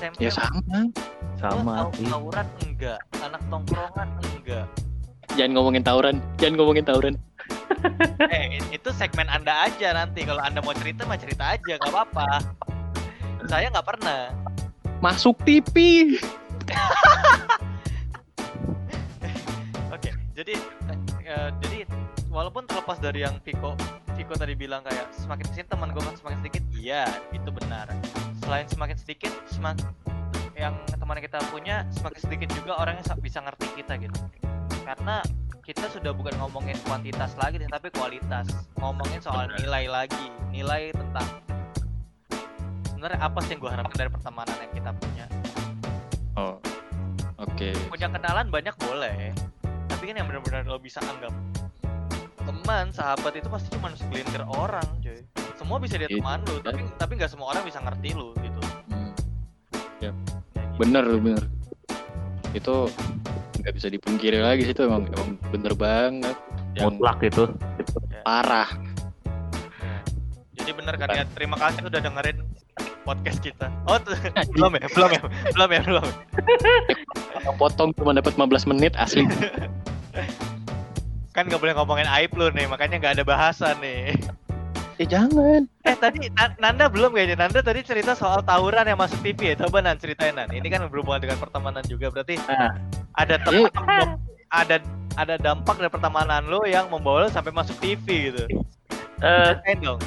SMP 0.00 0.24
ya 0.24 0.32
sama. 0.32 0.78
sama. 1.36 1.74
Tahu 1.84 1.90
sih 2.00 2.08
tawuran 2.08 2.46
enggak? 2.64 2.98
Anak 3.20 3.42
tongkrongan 3.52 4.08
enggak? 4.24 4.66
Jangan 5.36 5.50
ngomongin 5.52 5.82
tawuran 5.84 6.16
jangan 6.40 6.54
ngomongin 6.56 6.84
tawuran. 6.88 7.14
Eh 8.28 8.60
itu 8.76 8.92
segmen 8.92 9.24
anda 9.32 9.64
aja 9.64 9.96
nanti. 9.96 10.24
Kalau 10.24 10.40
anda 10.44 10.60
mau 10.60 10.76
cerita 10.76 11.08
mah 11.08 11.16
cerita 11.16 11.56
aja 11.56 11.80
nggak 11.80 11.92
apa-apa. 11.92 12.28
Saya 13.48 13.72
nggak 13.72 13.88
pernah. 13.88 14.28
Masuk 15.00 15.32
TV 15.48 15.72
oke 19.94 20.10
jadi 20.36 20.54
eh, 20.54 20.98
eh, 21.26 21.50
jadi 21.64 21.78
walaupun 22.30 22.66
terlepas 22.68 22.98
dari 23.02 23.26
yang 23.26 23.40
Viko 23.42 23.74
Viko 24.14 24.34
tadi 24.36 24.54
bilang 24.54 24.84
kayak 24.86 25.10
semakin 25.16 25.44
ke 25.48 25.52
sini 25.56 25.66
teman 25.66 25.90
gue 25.90 26.02
semakin 26.02 26.38
sedikit 26.44 26.62
iya 26.76 27.04
itu 27.34 27.50
benar 27.50 27.90
selain 28.50 28.66
semakin 28.66 28.98
sedikit 28.98 29.30
semakin 29.46 29.94
yang 30.58 30.74
teman 30.98 31.22
kita 31.22 31.38
punya 31.54 31.86
semakin 31.94 32.18
sedikit 32.18 32.50
juga 32.58 32.82
orang 32.82 32.98
yang 32.98 33.06
sa- 33.06 33.14
bisa 33.14 33.38
ngerti 33.38 33.78
kita 33.78 33.94
gitu. 34.02 34.18
Karena 34.82 35.22
kita 35.62 35.86
sudah 35.86 36.10
bukan 36.10 36.34
ngomongin 36.34 36.74
kuantitas 36.82 37.38
lagi 37.38 37.62
tapi 37.62 37.94
kualitas. 37.94 38.50
Ngomongin 38.82 39.22
soal 39.22 39.54
nilai 39.54 39.86
lagi 39.86 40.34
nilai 40.50 40.90
tentang 40.90 41.30
sebenarnya 42.90 43.22
apa 43.22 43.38
sih 43.46 43.54
yang 43.54 43.60
gue 43.62 43.70
harapkan 43.70 43.96
dari 44.02 44.10
pertemanan 44.10 44.56
yang 44.58 44.72
kita 44.74 44.90
punya. 44.98 45.26
Oh 46.34 46.58
oke. 47.38 47.70
Punya 47.86 48.10
kenalan 48.10 48.50
banyak 48.50 48.74
boleh 48.82 49.30
tapi 49.86 50.10
kan 50.10 50.14
yang 50.18 50.26
benar-benar 50.26 50.66
lo 50.66 50.82
bisa 50.82 50.98
anggap 51.06 51.30
teman 52.42 52.90
sahabat 52.90 53.30
itu 53.30 53.46
pasti 53.46 53.68
cuma 53.78 53.94
segelintir 53.94 54.42
orang 54.42 54.82
semua 55.70 55.86
bisa 55.86 56.02
dia 56.02 56.10
Iya. 56.10 56.18
teman 56.18 56.42
lu 56.50 56.58
tapi 56.66 56.82
tapi 56.98 57.12
nggak 57.14 57.30
semua 57.30 57.46
orang 57.54 57.62
bisa 57.62 57.78
ngerti 57.78 58.10
lu 58.18 58.34
gitu. 58.42 58.60
Hmm, 58.90 59.14
Kayak 60.02 60.18
gitu. 60.18 60.34
bener 60.82 61.04
bener. 61.22 61.44
Itu 62.50 62.90
nggak 63.62 63.74
bisa 63.78 63.86
dipungkiri 63.86 64.42
lagi 64.42 64.66
sih 64.66 64.74
itu 64.74 64.82
emang 64.82 65.06
emang 65.14 65.38
bener 65.54 65.70
banget. 65.78 66.34
Ya. 66.74 66.90
mutlak 66.90 67.22
itu. 67.22 67.46
Parah. 68.26 68.66
Ya. 68.66 68.82
jadi 70.58 70.70
bener 70.74 70.98
kan 70.98 71.06
ya 71.14 71.22
terima 71.38 71.54
kasih 71.54 71.86
udah 71.86 72.02
dengerin 72.02 72.42
podcast 73.06 73.38
kita. 73.38 73.70
Oh 73.86 73.94
belum 74.58 74.74
ya 74.74 74.90
belum 74.90 75.10
ya 75.14 75.22
belum 75.54 75.70
ya 75.70 75.82
belum. 75.86 76.02
Ya. 76.02 76.18
Potong 77.46 77.56
potong 77.62 77.90
cuma 77.94 78.10
dapat 78.10 78.34
15 78.34 78.74
menit 78.74 78.98
asli. 78.98 79.22
Kan 81.30 81.46
nggak 81.46 81.62
boleh 81.62 81.78
ngomongin 81.78 82.10
aib 82.10 82.34
lu 82.34 82.50
nih 82.50 82.66
makanya 82.66 82.98
nggak 82.98 83.22
ada 83.22 83.22
bahasa 83.22 83.70
nih 83.78 84.18
eh 85.00 85.08
jangan. 85.08 85.64
Eh 85.88 85.96
tadi 85.96 86.28
Na- 86.36 86.52
Nanda 86.60 86.92
belum 86.92 87.16
kayaknya. 87.16 87.40
Nanda 87.40 87.64
tadi 87.64 87.80
cerita 87.80 88.12
soal 88.12 88.44
tawuran 88.44 88.84
yang 88.84 89.00
masuk 89.00 89.16
TV 89.24 89.56
ya. 89.56 89.64
Coba 89.64 89.80
Nan 89.80 89.96
ceritain 89.96 90.36
Nan. 90.36 90.52
Ini 90.52 90.68
kan 90.68 90.84
berhubungan 90.92 91.24
dengan 91.24 91.40
pertemanan 91.40 91.80
juga. 91.88 92.12
Berarti 92.12 92.36
Nah. 92.44 92.76
ada 93.16 93.40
tempat 93.40 93.72
ada 94.52 94.76
ada 95.16 95.34
dampak 95.40 95.80
dari 95.80 95.88
pertemanan 95.88 96.44
lo 96.46 96.68
yang 96.68 96.92
membawa 96.92 97.26
lo 97.26 97.28
sampai 97.32 97.48
masuk 97.48 97.80
TV 97.80 98.28
gitu. 98.28 98.44
Eh. 99.24 99.56
Ceritain 99.56 99.80
dong. 99.80 100.00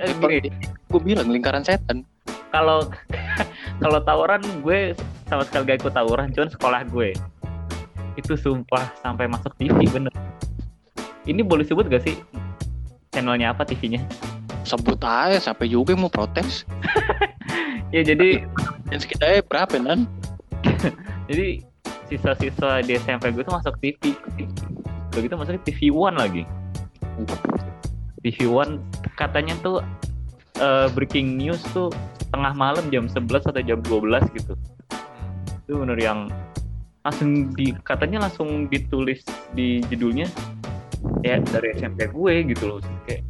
Eh, 0.00 0.16
gini 0.16 0.48
gue 0.64 1.00
bilang 1.04 1.28
lingkaran 1.28 1.60
setan. 1.60 2.00
Kalau 2.48 2.88
kalau 3.84 4.00
tawuran 4.00 4.40
gue 4.64 4.96
sama 5.28 5.44
sekali 5.44 5.68
gak 5.68 5.84
ikut 5.84 5.92
tawuran. 5.92 6.32
Cuman 6.32 6.48
sekolah 6.48 6.80
gue. 6.88 7.12
Itu 8.16 8.32
sumpah 8.32 8.96
sampai 9.04 9.28
masuk 9.28 9.52
TV 9.60 9.76
bener. 9.92 10.12
Ini 11.28 11.44
boleh 11.44 11.68
sebut 11.68 11.84
gak 11.84 12.00
sih 12.00 12.16
channelnya 13.10 13.52
apa 13.52 13.66
TV-nya 13.66 14.02
sebut 14.64 15.00
aja 15.02 15.38
sampai 15.40 15.66
juga 15.70 15.94
yang 15.94 16.06
mau 16.06 16.12
protes. 16.12 16.62
Ya 17.90 18.06
jadi 18.06 18.46
dan 18.86 18.98
sekitarnya 19.02 19.42
berapa 19.50 19.74
nan? 19.82 20.06
Jadi 21.26 21.58
siswa-siswa 22.06 22.86
di 22.86 22.94
SMP 22.94 23.34
gue 23.34 23.42
tuh 23.42 23.50
masuk 23.50 23.74
TV 23.82 24.14
begitu 25.10 25.34
masuk 25.34 25.58
TV 25.66 25.90
One 25.90 26.14
lagi. 26.14 26.46
TV 28.22 28.46
One 28.46 28.78
katanya 29.18 29.58
tuh 29.58 29.82
eh, 30.62 30.86
breaking 30.94 31.34
news 31.34 31.58
tuh 31.74 31.90
tengah 32.30 32.54
malam 32.54 32.86
jam 32.94 33.10
11 33.10 33.50
atau 33.50 33.58
jam 33.58 33.82
12 33.82 34.38
gitu. 34.38 34.54
Itu 35.66 35.82
bener 35.82 35.98
yang 35.98 36.30
langsung 37.02 37.50
di 37.58 37.74
katanya 37.82 38.30
langsung 38.30 38.70
ditulis 38.70 39.26
di 39.50 39.82
judulnya 39.90 40.30
ya 41.24 41.40
dari 41.40 41.76
SMP 41.76 42.08
gue 42.10 42.34
gitu 42.52 42.64
loh. 42.66 42.78
Kayak 43.04 43.22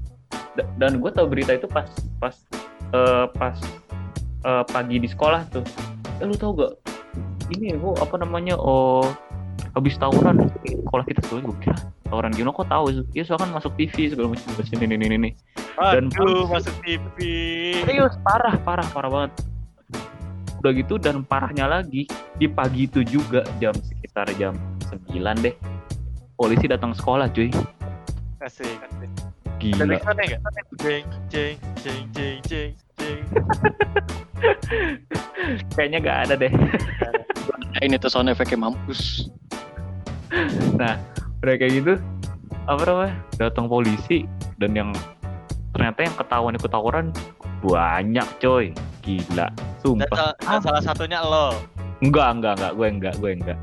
da- 0.58 0.70
dan 0.78 0.98
gue 0.98 1.10
tahu 1.10 1.26
berita 1.30 1.56
itu 1.56 1.66
pas 1.70 1.88
pas 2.18 2.34
eh, 2.94 3.26
pas 3.34 3.56
eh, 4.46 4.64
pagi 4.70 4.96
di 4.98 5.08
sekolah 5.08 5.46
tuh. 5.50 5.64
Eh 6.20 6.26
lu 6.26 6.34
tau 6.36 6.54
gak 6.54 6.72
ini 7.50 7.74
gue 7.74 7.92
apa 7.98 8.14
namanya 8.14 8.54
oh 8.54 9.02
habis 9.74 9.98
tawuran 9.98 10.50
sekolah 10.66 11.04
kita 11.06 11.20
tuh 11.26 11.42
gue 11.42 11.56
kira 11.62 11.78
tawuran 12.10 12.34
gimana 12.34 12.54
kok 12.54 12.70
tahu 12.70 13.06
ya 13.14 13.22
soalnya 13.22 13.46
kan 13.46 13.50
masuk 13.62 13.72
TV 13.78 14.10
segala 14.10 14.34
macam 14.34 14.50
ini 14.58 14.84
ini 14.86 14.94
ini 14.94 15.16
ini. 15.16 15.30
Dan 15.78 16.10
Aduh, 16.12 16.46
masuk 16.50 16.74
TV 16.82 17.16
serius 17.86 18.14
parah 18.26 18.54
parah 18.62 18.86
parah 18.90 19.10
banget. 19.10 19.32
Udah 20.60 20.72
gitu 20.76 21.00
dan 21.00 21.24
parahnya 21.24 21.64
lagi 21.64 22.04
di 22.36 22.46
pagi 22.50 22.84
itu 22.84 23.00
juga 23.00 23.46
jam 23.62 23.72
sekitar 23.72 24.28
jam 24.36 24.52
9 24.92 25.16
deh 25.40 25.54
polisi 26.40 26.64
datang 26.64 26.96
sekolah 26.96 27.28
cuy. 27.36 27.52
Asik 28.40 28.80
gila? 29.60 30.00
Jeng 30.80 31.04
jeng 31.28 31.56
jeng 31.76 32.04
jeng 32.16 32.36
jeng 32.48 32.70
jeng. 32.96 33.20
kayaknya 35.76 35.98
gak 36.00 36.18
ada 36.24 36.34
deh. 36.40 36.48
Nah, 36.48 37.80
ini 37.84 38.00
tuh 38.00 38.08
sound 38.08 38.32
efeknya 38.32 38.56
mampus. 38.56 39.28
udah 40.72 40.96
kayak 41.44 41.76
gitu 41.76 41.94
apa 42.64 42.82
namanya? 42.88 43.12
Datang 43.36 43.68
polisi 43.68 44.24
dan 44.56 44.72
yang 44.72 44.90
ternyata 45.76 46.08
yang 46.08 46.16
ketahuan 46.16 46.56
ikut 46.56 46.72
tawuran 46.72 47.12
banyak 47.60 48.24
coy. 48.40 48.72
Gila 49.04 49.52
Dan, 49.52 49.76
sumpah 49.84 50.16
sal- 50.16 50.36
dan 50.40 50.60
salah 50.64 50.80
satunya 50.80 51.20
lo. 51.20 51.52
enggak 52.00 52.32
enggak 52.32 52.52
enggak. 52.56 52.72
Gue 52.72 52.88
enggak 52.88 53.14
gue 53.20 53.30
enggak 53.36 53.60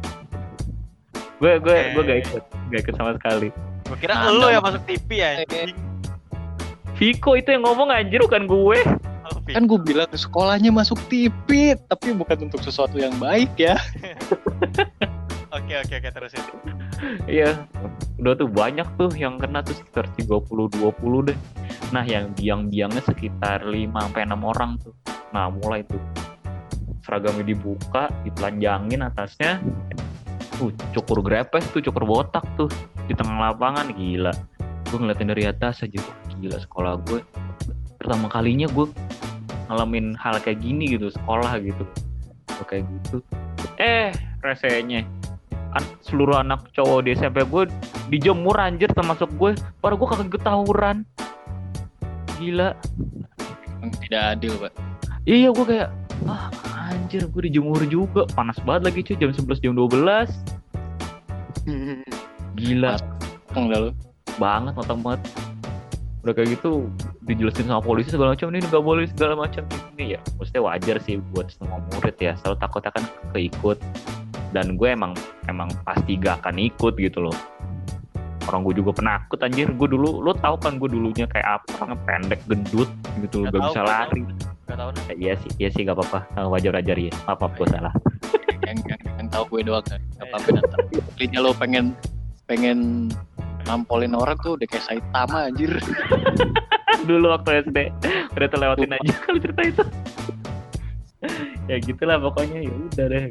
gue 1.37 1.51
gue 1.57 1.75
gue 1.93 2.03
gak 2.03 2.19
ikut 2.23 2.43
gak 2.71 2.79
ikut 2.81 2.95
sama 2.95 3.11
sekali. 3.15 3.49
Gue 3.83 3.97
kira 3.97 4.13
Nah, 4.13 4.29
lo 4.29 4.41
Anda- 4.43 4.53
yang 4.53 4.63
masuk 4.63 4.83
TV 4.83 5.09
ya. 5.15 5.29
Viko 6.95 7.31
itu 7.33 7.49
yang 7.49 7.61
ngomong 7.61 7.89
anjir 7.89 8.19
bukan 8.19 8.45
gue. 8.45 8.79
Oh, 9.27 9.39
Kan 9.45 9.67
gue 9.67 9.77
bilang 9.77 10.07
sekolahnya 10.09 10.71
masuk 10.71 10.97
TV, 11.07 11.75
tapi 11.85 12.11
bukan 12.11 12.47
untuk 12.47 12.59
sesuatu 12.59 12.95
yang 12.95 13.13
baik 13.17 13.53
ya. 13.55 13.77
Oke 15.47 15.73
oke 15.73 15.95
oke 15.95 16.09
terusin. 16.11 16.43
iya. 17.25 17.55
Udah 18.19 18.35
tuh 18.35 18.51
banyak 18.51 18.83
tuh 18.93 19.09
yang 19.15 19.39
kena 19.39 19.63
tuh 19.63 19.73
sekitar 19.73 20.05
30-20 20.13 20.83
deh. 21.23 21.37
Nah 21.89 22.03
yang 22.03 22.35
biang-biangnya 22.35 22.99
sekitar 23.01 23.63
5 23.63 23.71
sampai 23.95 24.27
6 24.27 24.43
orang 24.43 24.75
tuh. 24.77 24.91
Nah 25.31 25.47
mulai 25.49 25.87
tuh. 25.87 26.03
Seragamnya 26.99 27.47
dibuka 27.47 28.11
ditelanjangin 28.21 28.99
atasnya 29.01 29.63
tuh 30.57 30.73
cukur 30.97 31.21
grepes 31.21 31.63
tuh 31.71 31.79
cukur 31.79 32.03
botak 32.03 32.43
tuh. 32.57 32.67
Di 33.05 33.13
tengah 33.13 33.53
lapangan 33.53 33.93
gila. 33.93 34.33
Gue 34.89 34.97
ngeliatin 34.99 35.29
dari 35.31 35.45
atas 35.47 35.85
aja 35.85 36.01
gila 36.37 36.57
sekolah 36.61 37.01
gue 37.09 37.19
pertama 37.97 38.29
kalinya 38.29 38.69
gue 38.69 38.85
ngalamin 39.67 40.13
hal 40.15 40.37
kayak 40.37 40.61
gini 40.61 40.97
gitu 40.97 41.09
sekolah 41.13 41.57
gitu. 41.61 41.83
Kayak 42.67 42.89
gitu. 42.89 43.21
Eh 43.77 44.11
resenya. 44.41 45.05
An- 45.75 45.99
seluruh 46.01 46.39
anak 46.39 46.71
cowok 46.71 47.05
di 47.05 47.13
SMP 47.13 47.43
gue 47.43 47.67
dijemur 48.07 48.55
anjir 48.55 48.87
termasuk 48.95 49.27
gue 49.35 49.53
padahal 49.83 49.99
gue 49.99 50.07
kagak 50.07 50.31
ketahuan. 50.39 50.97
Gila. 52.39 52.73
Tidak 53.77 54.23
adil, 54.35 54.53
Pak. 54.57 54.73
iya 55.27 55.51
gue 55.51 55.65
kayak 55.67 55.89
ah 56.25 56.47
anjir 57.07 57.23
gue 57.23 57.41
dijemur 57.47 57.79
juga. 57.87 58.27
Panas 58.35 58.59
banget 58.67 58.91
lagi 58.91 58.99
cuy. 59.07 59.15
Jam 59.15 59.31
11 59.31 59.63
jam 59.63 59.71
12 59.71 60.27
gila. 62.59 62.99
Lu. 63.55 63.95
banget 64.35 64.75
matang 64.75 64.99
banget. 64.99 65.23
Udah 66.27 66.33
kayak 66.35 66.59
gitu 66.59 66.91
dijelasin 67.23 67.71
sama 67.71 67.79
polisi 67.79 68.11
segala 68.11 68.35
macam. 68.35 68.51
Ini 68.51 68.59
nggak 68.67 68.83
boleh 68.83 69.07
segala 69.07 69.39
macam. 69.39 69.63
Ini 69.95 70.19
ya 70.19 70.21
maksudnya 70.35 70.61
wajar 70.67 70.99
sih 71.07 71.15
buat 71.31 71.47
semua 71.47 71.79
murid 71.95 72.19
ya. 72.19 72.35
Selalu 72.43 72.59
takutnya 72.59 72.91
kan 72.91 73.03
keikut. 73.31 73.79
Dan 74.51 74.75
gue 74.75 74.91
emang 74.91 75.15
emang 75.51 75.67
pasti 75.83 76.15
gak 76.15 76.43
akan 76.43 76.55
ikut 76.59 76.95
gitu 76.99 77.19
loh. 77.19 77.35
Orang 78.47 78.63
gue 78.63 78.79
juga 78.79 78.95
penakut 78.95 79.39
anjir. 79.43 79.67
Gue 79.75 79.91
dulu 79.91 80.23
lo 80.23 80.31
tau 80.39 80.55
kan 80.59 80.79
gue 80.79 80.87
dulunya 80.87 81.27
kayak 81.27 81.63
apa? 81.63 81.87
Orang 81.87 81.99
pendek 82.03 82.39
gendut 82.47 82.87
gitu 83.23 83.47
gak 83.47 83.55
tahu, 83.55 83.63
bisa 83.71 83.81
lari 83.83 84.23
Gak 84.67 84.75
tau. 84.75 84.91
Eh, 85.07 85.15
iya 85.15 85.33
sih 85.39 85.51
iya 85.57 85.69
sih 85.71 85.87
gak 85.87 85.95
apa-apa. 85.95 86.19
Eh, 86.35 86.47
wajar 86.51 86.75
wajar 86.75 86.97
ya 86.99 87.11
maaf 87.23 87.39
maaf 87.39 87.53
gue 87.55 87.67
salah. 87.71 87.93
Yang 88.67 88.77
yang, 88.83 89.01
yang 89.15 89.27
tahu 89.31 89.43
gue 89.55 89.61
doang 89.63 89.85
kan. 89.87 90.01
Gak 90.19 90.27
apa-apa 90.27 90.47
nanti. 90.59 90.97
Linya 91.23 91.39
lo 91.39 91.51
pengen 91.55 91.95
pengen 92.47 93.07
nampolin 93.63 94.15
orang 94.15 94.35
tuh 94.43 94.59
udah 94.59 94.67
kayak 94.67 94.83
Saitama 94.83 95.47
anjir. 95.47 95.71
dulu 97.07 97.31
waktu 97.31 97.63
SD 97.63 97.77
udah 98.35 98.47
terlewatin 98.51 98.91
aja 98.99 99.13
kalau 99.23 99.39
cerita 99.39 99.61
itu. 99.63 99.83
Ya 101.67 101.75
gitulah 101.79 102.17
pokoknya 102.19 102.59
ya 102.67 102.73
udah 102.75 103.05
deh. 103.07 103.23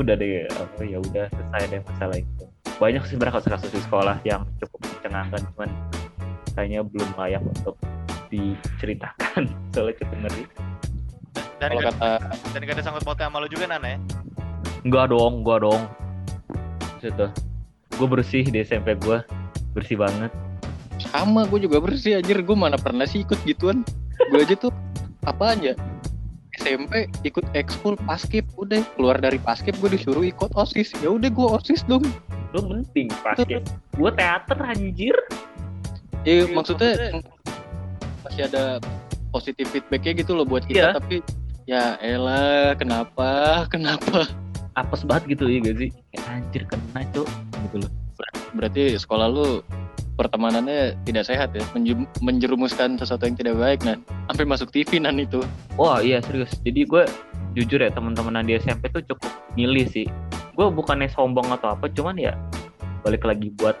Udah 0.00 0.14
deh 0.16 0.48
apa 0.48 0.80
ya 0.88 0.98
udah 1.00 1.24
selesai 1.28 1.62
deh 1.68 1.80
masalah 1.84 2.16
itu. 2.16 2.44
Banyak 2.80 3.02
sih 3.04 3.14
sebenarnya 3.14 3.36
kasus-kasus 3.36 3.70
di 3.72 3.80
sekolah 3.84 4.16
yang 4.24 4.48
cukup 4.64 4.80
mencengangkan 4.88 5.40
cuman 5.52 5.70
kayaknya 6.56 6.80
belum 6.84 7.10
layak 7.16 7.42
untuk 7.44 7.76
diceritakan. 8.32 9.52
Soalnya 9.76 9.94
cukup 10.00 10.16
ngeri 10.24 10.44
Dan 11.60 11.68
Kalau 11.76 11.82
gak, 11.84 11.94
kata 11.94 12.10
dan 12.50 12.60
gak 12.66 12.74
ada 12.74 12.82
sangkut 12.82 13.04
pautnya 13.06 13.28
sama 13.30 13.38
lo 13.44 13.46
juga 13.46 13.70
Nana 13.70 13.88
ya? 13.94 13.98
enggak 14.82 15.14
dong 15.14 15.46
enggak 15.46 15.58
dong. 15.62 15.82
Situ 16.98 17.26
gue 17.92 18.08
bersih 18.08 18.42
di 18.48 18.58
SMP 18.64 18.98
gue 18.98 19.22
bersih 19.76 19.94
banget. 20.00 20.32
Sama 20.98 21.46
gue 21.46 21.62
juga 21.62 21.78
bersih 21.78 22.18
anjir. 22.18 22.40
Gue 22.42 22.58
mana 22.58 22.74
pernah 22.74 23.06
sih 23.06 23.22
ikut 23.22 23.38
gituan? 23.46 23.86
Gue 24.32 24.42
aja 24.42 24.58
tuh 24.58 24.74
apa 25.22 25.54
aja 25.54 25.78
SMP 26.60 27.08
ikut 27.24 27.46
ekskul 27.56 27.96
paskib 28.04 28.44
udah. 28.60 28.84
Keluar 28.98 29.16
dari 29.22 29.40
paskib 29.40 29.78
gue 29.80 29.94
disuruh 29.94 30.24
ikut 30.24 30.52
osis. 30.52 30.92
Ya 31.00 31.14
udah 31.14 31.30
gue 31.30 31.46
osis 31.62 31.82
dong. 31.88 32.04
Lu 32.52 32.60
penting 32.68 33.08
pasti 33.24 33.62
gue 33.96 34.10
teater 34.12 34.58
anjir. 34.60 35.16
Ya 36.22 36.46
maksudnya 36.50 37.18
masih 38.32 38.48
ada 38.48 38.80
positif 39.28 39.68
feedbacknya 39.68 40.24
gitu 40.24 40.32
loh 40.32 40.48
buat 40.48 40.64
kita 40.64 40.88
Iya. 40.88 40.96
tapi 40.96 41.16
ya 41.68 41.84
elah 42.00 42.72
kenapa 42.74 43.28
kenapa 43.72 44.24
apes 44.72 45.04
banget 45.04 45.36
gitu 45.36 45.52
ya 45.52 45.60
gak 45.60 45.76
sih 45.76 45.90
kayak 46.10 46.24
anjir 46.32 46.62
kena 46.64 47.00
cok 47.12 47.28
gitu 47.68 47.76
loh 47.84 47.90
berarti 48.52 48.96
sekolah 48.96 49.28
lu 49.28 49.60
pertemanannya 50.12 50.96
tidak 51.04 51.24
sehat 51.24 51.52
ya 51.52 51.60
Menjem- 51.72 52.08
menjerumuskan 52.20 52.96
sesuatu 52.96 53.24
yang 53.24 53.36
tidak 53.36 53.56
baik 53.56 53.80
nan 53.84 54.00
sampai 54.28 54.44
masuk 54.44 54.68
TV 54.68 54.96
nan 54.96 55.16
itu 55.16 55.44
Wah 55.76 56.00
iya 56.00 56.20
serius. 56.20 56.52
Jadi 56.60 56.84
gue 56.84 57.04
jujur 57.52 57.80
ya 57.80 57.88
teman-temanan 57.88 58.44
di 58.44 58.56
SMP 58.56 58.88
tuh 58.88 59.00
cukup 59.02 59.24
milih 59.56 59.88
sih. 59.88 60.04
Gue 60.52 60.68
bukannya 60.68 61.08
sombong 61.08 61.48
atau 61.48 61.72
apa, 61.72 61.88
cuman 61.88 62.16
ya 62.16 62.36
balik 63.00 63.24
lagi 63.24 63.48
buat 63.56 63.72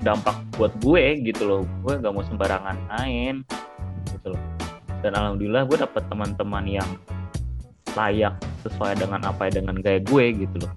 dampak 0.00 0.34
buat 0.58 0.74
gue 0.82 1.22
gitu 1.22 1.42
loh. 1.44 1.62
Gue 1.86 1.94
gak 1.96 2.10
mau 2.10 2.22
sembarangan 2.24 2.76
main 2.90 3.46
gitu 4.20 4.28
loh. 4.30 4.42
Dan 5.00 5.16
alhamdulillah 5.16 5.64
gue 5.64 5.78
dapet 5.80 6.04
teman-teman 6.06 6.64
yang 6.66 6.90
layak 7.90 8.36
sesuai 8.60 8.94
dengan 8.96 9.24
apa 9.24 9.48
ya 9.48 9.58
dengan 9.58 9.74
gaya 9.76 9.98
gue 9.98 10.24
gitu 10.38 10.56
loh. 10.60 10.72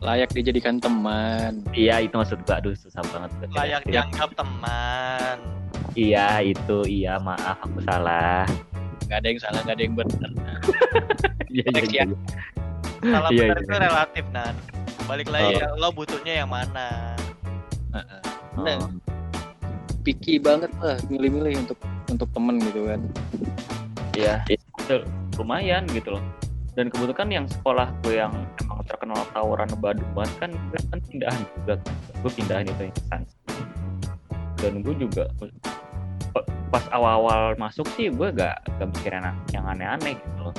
layak 0.00 0.32
dijadikan 0.32 0.80
teman 0.80 1.60
Iya 1.70 2.00
itu 2.00 2.16
maksud 2.16 2.40
gue. 2.40 2.54
Aduh 2.56 2.72
susah 2.72 3.04
banget. 3.06 3.30
Layak 3.52 3.84
Iya. 3.84 4.00
dianggap 4.00 4.32
teman. 4.32 5.36
Iya 5.92 6.40
itu 6.40 6.78
iya 6.88 7.20
maaf 7.20 7.60
aku 7.60 7.84
salah. 7.84 8.48
nggak 9.04 9.18
ada 9.20 9.28
yang 9.28 9.38
salah 9.38 9.60
nggak 9.60 9.74
ada 9.74 9.82
yang 9.82 9.94
benar 9.94 10.30
Iya 11.52 11.62
Konteks 11.68 11.90
ya. 11.90 12.04
Salah 13.02 13.28
Iya, 13.28 13.42
benar 13.44 13.56
iya. 13.56 13.60
itu 13.60 13.74
relatif 13.76 14.24
Nan. 14.32 14.54
Balik 15.04 15.28
lagi 15.28 15.54
Oh. 15.60 15.76
lo 15.76 15.88
butuhnya 15.90 16.34
yang 16.38 16.48
mana. 16.48 17.12
Oh. 18.56 18.88
picky 20.00 20.40
banget 20.40 20.72
lah 20.80 20.96
milih-milih 21.06 21.60
untuk 21.60 21.76
untuk 22.10 22.28
temen 22.34 22.58
gitu 22.58 22.90
kan 22.90 23.00
Iya, 24.18 24.42
itu 24.50 25.06
lumayan 25.38 25.86
gitu 25.94 26.18
loh. 26.18 26.24
Dan 26.74 26.90
kebetulan 26.90 27.30
yang 27.30 27.46
sekolah 27.46 27.90
gue 28.02 28.18
yang 28.18 28.32
emang 28.62 28.82
terkenal 28.86 29.22
tawuran 29.34 29.70
Badung 29.78 30.10
banget 30.14 30.34
kan 30.38 30.50
gue 30.50 30.80
kan 30.90 30.98
pindahan 31.06 31.42
juga. 31.56 31.74
Gue 32.22 32.30
pindahan 32.34 32.66
itu 32.66 32.82
yang 32.90 32.98
sana. 33.06 33.26
Dan 34.58 34.72
gue 34.82 34.94
juga 34.98 35.24
pas 36.70 36.86
awal-awal 36.94 37.58
masuk 37.58 37.86
sih 37.98 38.14
gue 38.14 38.28
gak, 38.30 38.62
gak 38.78 38.88
mikir 38.94 39.10
enak 39.10 39.34
yang 39.50 39.66
aneh-aneh 39.66 40.14
gitu 40.14 40.40
loh. 40.50 40.54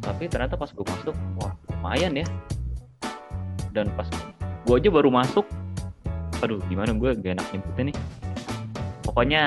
Tapi 0.00 0.30
ternyata 0.30 0.56
pas 0.56 0.70
gue 0.72 0.86
masuk, 0.86 1.12
wah 1.40 1.52
lumayan 1.76 2.16
ya. 2.16 2.26
Dan 3.72 3.92
pas 3.92 4.08
gue 4.64 4.74
aja 4.78 4.88
baru 4.88 5.12
masuk, 5.12 5.44
aduh 6.40 6.62
gimana 6.72 6.96
gue 6.96 7.10
gak 7.20 7.36
enak 7.36 7.46
nyebutnya 7.52 7.84
nih. 7.92 7.96
Pokoknya 9.04 9.42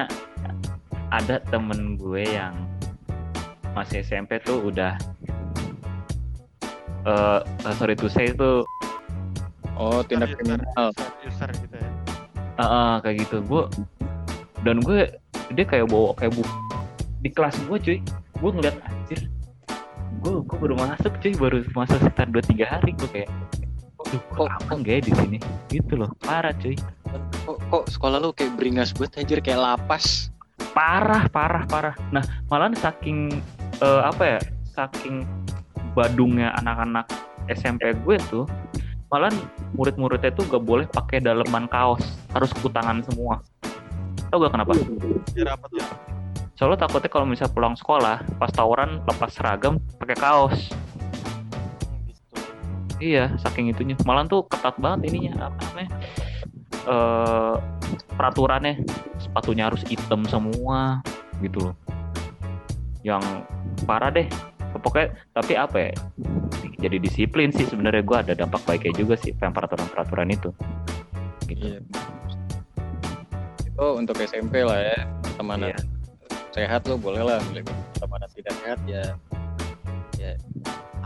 ada 1.09 1.41
temen 1.49 1.97
gue 1.97 2.23
yang 2.25 2.53
masih 3.73 4.01
SMP 4.05 4.41
tuh 4.41 4.69
udah 4.69 4.97
eh 7.07 7.39
uh, 7.41 7.73
sorry 7.79 7.95
to 7.95 8.11
say 8.11 8.29
itu 8.29 8.65
oh 9.79 10.03
tindak 10.03 10.35
kriminal. 10.35 10.91
user, 10.91 11.09
user 11.23 11.49
gitu 11.55 11.75
ya. 11.79 11.89
eh, 12.59 12.63
eh, 12.63 12.93
kayak 13.01 13.15
gitu. 13.25 13.37
Gue 13.47 13.63
dan 14.67 14.83
gue 14.83 15.07
dia 15.55 15.65
kayak 15.65 15.87
bawa 15.87 16.11
kayak 16.19 16.35
buku 16.35 16.55
di 17.23 17.29
kelas 17.31 17.55
gue 17.65 17.77
cuy. 17.79 17.97
Gue 18.39 18.51
ngeliat 18.51 18.75
anjir 18.83 19.31
gue 20.19 20.33
gue 20.43 20.57
baru 20.59 20.75
masuk 20.75 21.13
cuy. 21.23 21.33
Baru 21.39 21.63
masuk 21.71 21.97
sekitar 22.03 22.27
dua 22.29 22.43
tiga 22.43 22.65
hari. 22.67 22.91
Gue 22.99 23.09
kayak 23.09 23.31
Duh, 24.09 24.23
kok 24.33 24.49
aman 24.63 24.81
gak 24.81 24.95
ya 24.95 25.01
di 25.05 25.13
sini? 25.13 25.37
Gitu 25.69 25.93
loh 25.93 26.09
parah 26.25 26.55
cuy. 26.57 26.73
Kok, 27.45 27.57
kok 27.69 27.83
sekolah 27.93 28.17
lu 28.17 28.33
kayak 28.33 28.57
beringas 28.57 28.91
banget 28.91 29.23
anjir. 29.23 29.39
Kayak 29.39 29.61
lapas 29.63 30.33
parah 30.71 31.25
parah 31.29 31.63
parah 31.65 31.95
nah 32.13 32.23
malah 32.47 32.71
saking 32.77 33.33
eh, 33.81 34.01
apa 34.03 34.37
ya 34.37 34.39
saking 34.75 35.25
badungnya 35.97 36.53
anak-anak 36.61 37.05
SMP 37.49 37.93
gue 38.05 38.17
tuh 38.29 38.45
malah 39.09 39.33
murid-muridnya 39.73 40.29
tuh 40.29 40.45
gak 40.45 40.61
boleh 40.61 40.85
pakai 40.85 41.17
daleman 41.17 41.65
kaos 41.65 42.05
harus 42.29 42.53
kutangan 42.61 43.01
semua 43.01 43.41
Tau 44.29 44.37
gak 44.45 44.53
kenapa? 44.53 44.71
Apa 44.77 45.65
tuh? 45.73 45.85
Soalnya 46.53 46.85
takutnya 46.85 47.09
kalau 47.09 47.25
misalnya 47.25 47.53
pulang 47.55 47.73
sekolah, 47.73 48.21
pas 48.37 48.51
tawuran 48.53 49.01
lepas 49.01 49.31
seragam, 49.33 49.81
pakai 49.97 50.17
kaos. 50.21 50.69
Gitu. 52.05 52.21
Iya, 53.01 53.33
saking 53.41 53.73
itunya. 53.73 53.97
Malah 54.05 54.29
tuh 54.29 54.45
ketat 54.45 54.77
banget 54.77 55.09
ininya 55.09 55.49
apa 55.49 55.59
namanya? 55.71 55.91
Eh 56.85 57.55
peraturannya 58.13 58.85
sepatunya 59.19 59.67
harus 59.67 59.83
hitam 59.85 60.23
semua 60.25 61.03
gitu 61.43 61.71
loh. 61.71 61.75
Yang 63.03 63.23
parah 63.83 64.11
deh. 64.11 64.27
Pokoknya 64.79 65.11
tapi 65.33 65.53
apa 65.57 65.77
ya? 65.89 65.93
Jadi 66.79 66.97
disiplin 67.03 67.49
sih 67.51 67.67
sebenarnya 67.67 68.05
gua 68.05 68.23
ada 68.23 68.33
dampak 68.37 68.63
baiknya 68.63 68.95
juga 68.95 69.19
sih 69.19 69.35
yang 69.35 69.51
peraturan-peraturan 69.51 70.29
itu. 70.31 70.49
Gitu. 71.49 71.75
Iya. 71.75 71.79
Itu 73.65 73.87
untuk 73.97 74.15
SMP 74.21 74.61
lah 74.63 74.79
ya, 74.79 74.97
pertemanan 75.25 75.73
Iya. 75.73 75.79
sehat 76.49 76.81
lo 76.89 76.97
boleh 76.97 77.23
lah 77.23 77.37
pertemanan 77.95 78.29
tidak 78.35 78.53
sehat 78.61 78.79
ya. 78.85 79.03
Ya 80.19 80.33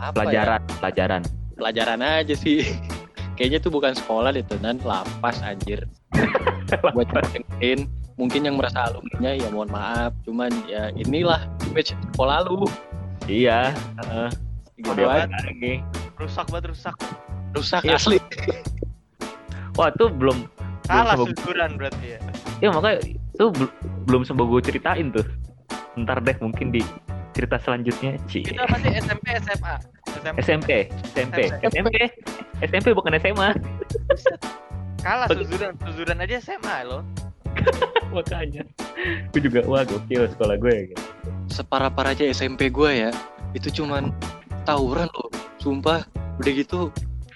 apa 0.03 0.27
ya? 0.27 0.27
Pelajaran, 0.27 0.61
pelajaran. 0.79 1.21
Pelajaran 1.55 1.99
aja 2.03 2.35
sih. 2.35 2.67
Kayaknya 3.39 3.59
tuh 3.65 3.71
bukan 3.73 3.93
sekolah 3.97 4.29
deh 4.35 4.45
tenan, 4.45 4.77
lapas 4.85 5.41
anjir. 5.41 5.87
Buat 6.95 7.09
dengerin, 7.09 7.89
mungkin 8.15 8.45
yang 8.45 8.55
merasa 8.55 8.89
alumninya 8.89 9.31
ya 9.33 9.47
mohon 9.49 9.69
maaf, 9.69 10.13
cuman 10.23 10.51
ya 10.69 10.93
inilah 10.93 11.43
image 11.69 11.97
sekolah 12.13 12.45
lu. 12.45 12.65
Iya, 13.25 13.71
heeh. 14.03 14.29
Gitu 14.77 15.03
aja. 15.05 15.25
lagi. 15.29 15.79
Rusak 16.19 16.45
banget 16.51 16.75
rusak. 16.75 16.95
Rusak 17.53 17.81
Iya. 17.85 17.95
asli. 17.97 18.17
Wah, 19.73 19.89
tuh 19.95 20.09
belum 20.13 20.49
Kalah 20.83 21.15
Belum 21.15 21.79
berarti 21.79 22.05
ya. 22.11 22.19
ya 22.59 22.67
makanya 22.67 22.99
tuh 23.39 23.55
bel- 23.55 23.75
belum 24.03 24.27
sempat 24.27 24.45
gue 24.51 24.61
ceritain 24.67 25.07
tuh. 25.15 25.23
Ntar 25.95 26.19
deh 26.19 26.35
mungkin 26.43 26.75
di 26.75 26.83
cerita 27.31 27.55
selanjutnya. 27.55 28.19
Ci. 28.27 28.43
Kita 28.43 28.67
masih 28.67 28.91
SMP 28.99 29.25
SMA. 29.39 29.75
SMP. 30.13 30.37
SMP, 30.43 30.69
SMP, 31.15 31.37
SMP. 31.63 31.67
SMP, 31.71 31.95
SMP 32.67 32.87
bukan 32.91 33.15
SMA. 33.15 33.55
Kalah 34.99 35.27
suzuran, 35.31 35.71
suzuran 35.83 36.17
aja 36.19 36.35
SMA 36.39 36.77
loh. 36.83 37.01
Makanya. 38.15 38.63
Gue 39.33 39.41
juga 39.41 39.65
wah 39.65 39.83
gokil 39.83 40.29
sekolah 40.31 40.55
gue 40.59 40.93
gitu. 40.93 41.03
Separah-parahnya 41.49 42.29
SMP 42.31 42.69
gue 42.69 43.09
ya, 43.09 43.11
itu 43.57 43.83
cuman 43.83 44.13
tawuran 44.63 45.09
loh. 45.11 45.29
Sumpah, 45.59 46.03
udah 46.39 46.51
gitu 46.51 46.91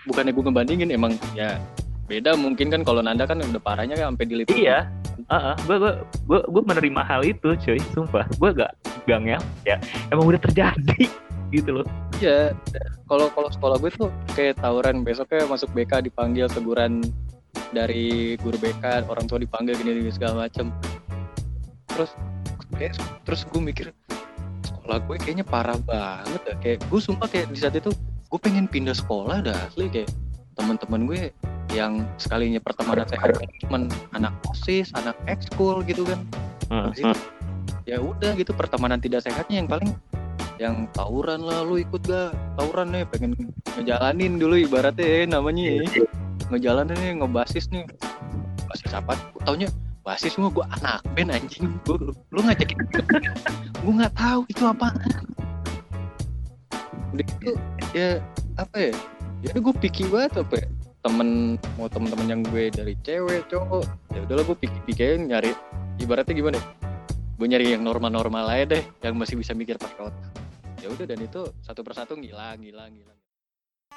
bukannya 0.08 0.32
gue 0.32 0.44
ngebandingin 0.48 0.90
emang 0.96 1.20
ya 1.36 1.60
beda 2.08 2.40
mungkin 2.40 2.72
kan 2.72 2.88
kalau 2.88 3.04
Nanda 3.04 3.28
kan 3.28 3.44
udah 3.44 3.60
parahnya 3.60 4.00
kan 4.00 4.16
sampai 4.16 4.26
diliput. 4.26 4.56
Iya. 4.56 4.88
Heeh, 5.28 5.56
gue 5.68 5.76
gue 5.76 5.94
gue 6.24 6.40
gue 6.40 6.64
menerima 6.64 7.02
hal 7.04 7.22
itu, 7.28 7.52
cuy. 7.60 7.80
Sumpah, 7.92 8.24
gue 8.24 8.50
gak 8.56 8.72
gang 9.04 9.28
ya. 9.28 9.40
Ya, 9.68 9.78
emang 10.08 10.32
udah 10.32 10.40
terjadi 10.40 11.12
gitu 11.56 11.84
loh. 11.84 11.88
Iya. 12.24 12.56
Kalau 13.12 13.28
kalau 13.36 13.50
sekolah 13.52 13.78
gue 13.84 13.92
tuh 13.92 14.10
kayak 14.40 14.60
tawuran 14.64 15.04
besoknya 15.04 15.44
masuk 15.52 15.68
BK 15.76 16.08
dipanggil 16.08 16.48
teguran 16.48 17.04
dari 17.72 18.36
guru 18.40 18.56
BK, 18.60 19.08
orang 19.08 19.26
tua 19.28 19.40
dipanggil 19.42 19.76
gini, 19.80 20.04
gini 20.04 20.12
segala 20.14 20.48
macem. 20.48 20.72
Terus 21.92 22.12
kayak, 22.78 23.00
terus 23.26 23.42
gue 23.48 23.62
mikir 23.62 23.86
sekolah 24.64 24.98
gue 25.04 25.16
kayaknya 25.20 25.46
parah 25.48 25.80
banget 25.84 26.42
ya. 26.48 26.56
Kayak 26.64 26.78
gue 26.88 27.00
sumpah 27.02 27.28
kayak 27.28 27.52
di 27.52 27.60
saat 27.60 27.76
itu 27.76 27.92
gue 28.28 28.40
pengen 28.40 28.68
pindah 28.68 28.96
sekolah 28.96 29.44
dah 29.44 29.56
asli 29.68 29.88
kayak 29.88 30.12
teman-teman 30.58 31.08
gue 31.08 31.22
yang 31.76 32.08
sekalinya 32.16 32.64
pertemanan 32.64 33.06
sehat 33.08 33.36
cuman 33.68 33.92
anak 34.16 34.34
osis, 34.48 34.92
anak 34.96 35.16
ekskul 35.28 35.84
gitu 35.84 36.08
kan. 36.08 36.20
Habis 36.68 37.04
itu, 37.04 37.20
ya 37.88 37.98
udah 38.04 38.36
gitu 38.36 38.52
pertemanan 38.52 39.00
tidak 39.00 39.24
sehatnya 39.24 39.64
yang 39.64 39.70
paling 39.72 39.92
yang 40.58 40.90
tawuran 40.92 41.46
lah 41.46 41.62
lu 41.62 41.78
ikut 41.78 42.02
gak 42.10 42.34
tawuran 42.58 42.90
nih 42.90 43.06
pengen 43.08 43.32
ngejalanin 43.78 44.42
dulu 44.42 44.58
ibaratnya 44.58 45.06
ya, 45.06 45.22
namanya 45.30 45.64
ya. 45.86 45.86
Ngejalanin 46.54 46.98
nih 46.98 47.12
ngebasis 47.20 47.68
nih. 47.72 47.84
Basis 48.68 48.92
apa? 48.94 49.16
Gua 49.36 49.42
taunya 49.48 49.70
basis 50.04 50.40
gua 50.40 50.52
gua 50.52 50.66
anak 50.80 51.04
band 51.16 51.32
anjing. 51.36 51.76
Gua, 51.84 52.12
lu 52.12 52.40
ngajakin 52.44 52.78
gua 53.84 53.94
nggak 54.04 54.14
tahu 54.16 54.42
itu 54.48 54.64
apa 54.64 54.88
udah 57.16 57.24
gitu 57.24 57.52
ya 57.96 58.20
apa 58.60 58.92
ya? 58.92 58.94
Ya 59.46 59.52
gua 59.60 59.74
pikir 59.76 60.08
banget 60.12 60.44
apa 60.44 60.56
ya? 60.64 60.68
Temen 61.06 61.56
mau 61.80 61.88
temen-temen 61.88 62.28
yang 62.28 62.42
gue 62.52 62.68
dari 62.68 62.92
cewek 63.00 63.48
cowok 63.48 63.86
ya 64.12 64.20
udahlah 64.28 64.44
gue 64.44 64.58
pikir-pikirin 64.60 65.32
nyari. 65.32 65.56
Ibaratnya 66.04 66.36
gimana 66.36 66.60
ya? 66.60 66.66
gue 67.38 67.46
nyari 67.46 67.78
yang 67.78 67.86
normal-normal 67.86 68.50
aja 68.50 68.76
deh 68.76 68.84
yang 69.06 69.14
masih 69.14 69.38
bisa 69.38 69.54
mikir 69.54 69.78
pakai 69.78 70.10
otak. 70.10 70.34
Ya 70.82 70.90
udah 70.90 71.06
dan 71.06 71.22
itu 71.22 71.42
satu 71.62 71.86
persatu 71.86 72.18
ngilang 72.18 72.60
ngilang 72.60 72.90
ngilang 72.92 73.17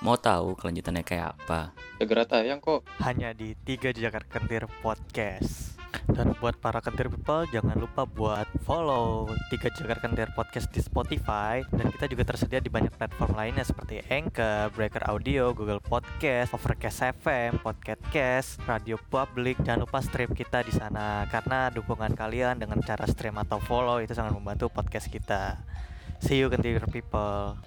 Mau 0.00 0.16
tahu 0.16 0.56
kelanjutannya 0.56 1.04
kayak 1.04 1.36
apa? 1.36 1.76
segera 2.00 2.24
tayang 2.24 2.64
kok 2.64 2.88
Hanya 3.04 3.36
di 3.36 3.52
tiga 3.68 3.92
jejak 3.92 4.24
kentir 4.32 4.64
podcast. 4.80 5.76
Dan 6.08 6.32
buat 6.40 6.56
para 6.56 6.80
kentir 6.80 7.12
people 7.12 7.44
jangan 7.52 7.76
lupa 7.76 8.08
buat 8.08 8.48
follow 8.64 9.28
tiga 9.52 9.68
jejak 9.68 10.00
kentir 10.00 10.32
podcast 10.32 10.72
di 10.72 10.80
Spotify 10.80 11.60
dan 11.68 11.92
kita 11.92 12.08
juga 12.08 12.32
tersedia 12.32 12.64
di 12.64 12.72
banyak 12.72 12.96
platform 12.96 13.36
lainnya 13.36 13.60
seperti 13.60 14.00
Anchor, 14.08 14.72
Breaker 14.72 15.04
Audio, 15.04 15.52
Google 15.52 15.84
Podcast, 15.84 16.56
Overcast 16.56 17.20
FM, 17.20 17.60
Podcast 17.60 18.00
Cast, 18.08 18.56
Radio 18.64 18.96
Public. 18.96 19.60
Jangan 19.60 19.84
lupa 19.84 20.00
stream 20.00 20.32
kita 20.32 20.64
di 20.64 20.72
sana 20.72 21.28
karena 21.28 21.68
dukungan 21.68 22.16
kalian 22.16 22.56
dengan 22.56 22.80
cara 22.80 23.04
stream 23.04 23.36
atau 23.36 23.60
follow 23.60 24.00
itu 24.00 24.16
sangat 24.16 24.32
membantu 24.32 24.72
podcast 24.72 25.12
kita. 25.12 25.60
See 26.24 26.40
you 26.40 26.48
kentir 26.48 26.80
people. 26.88 27.60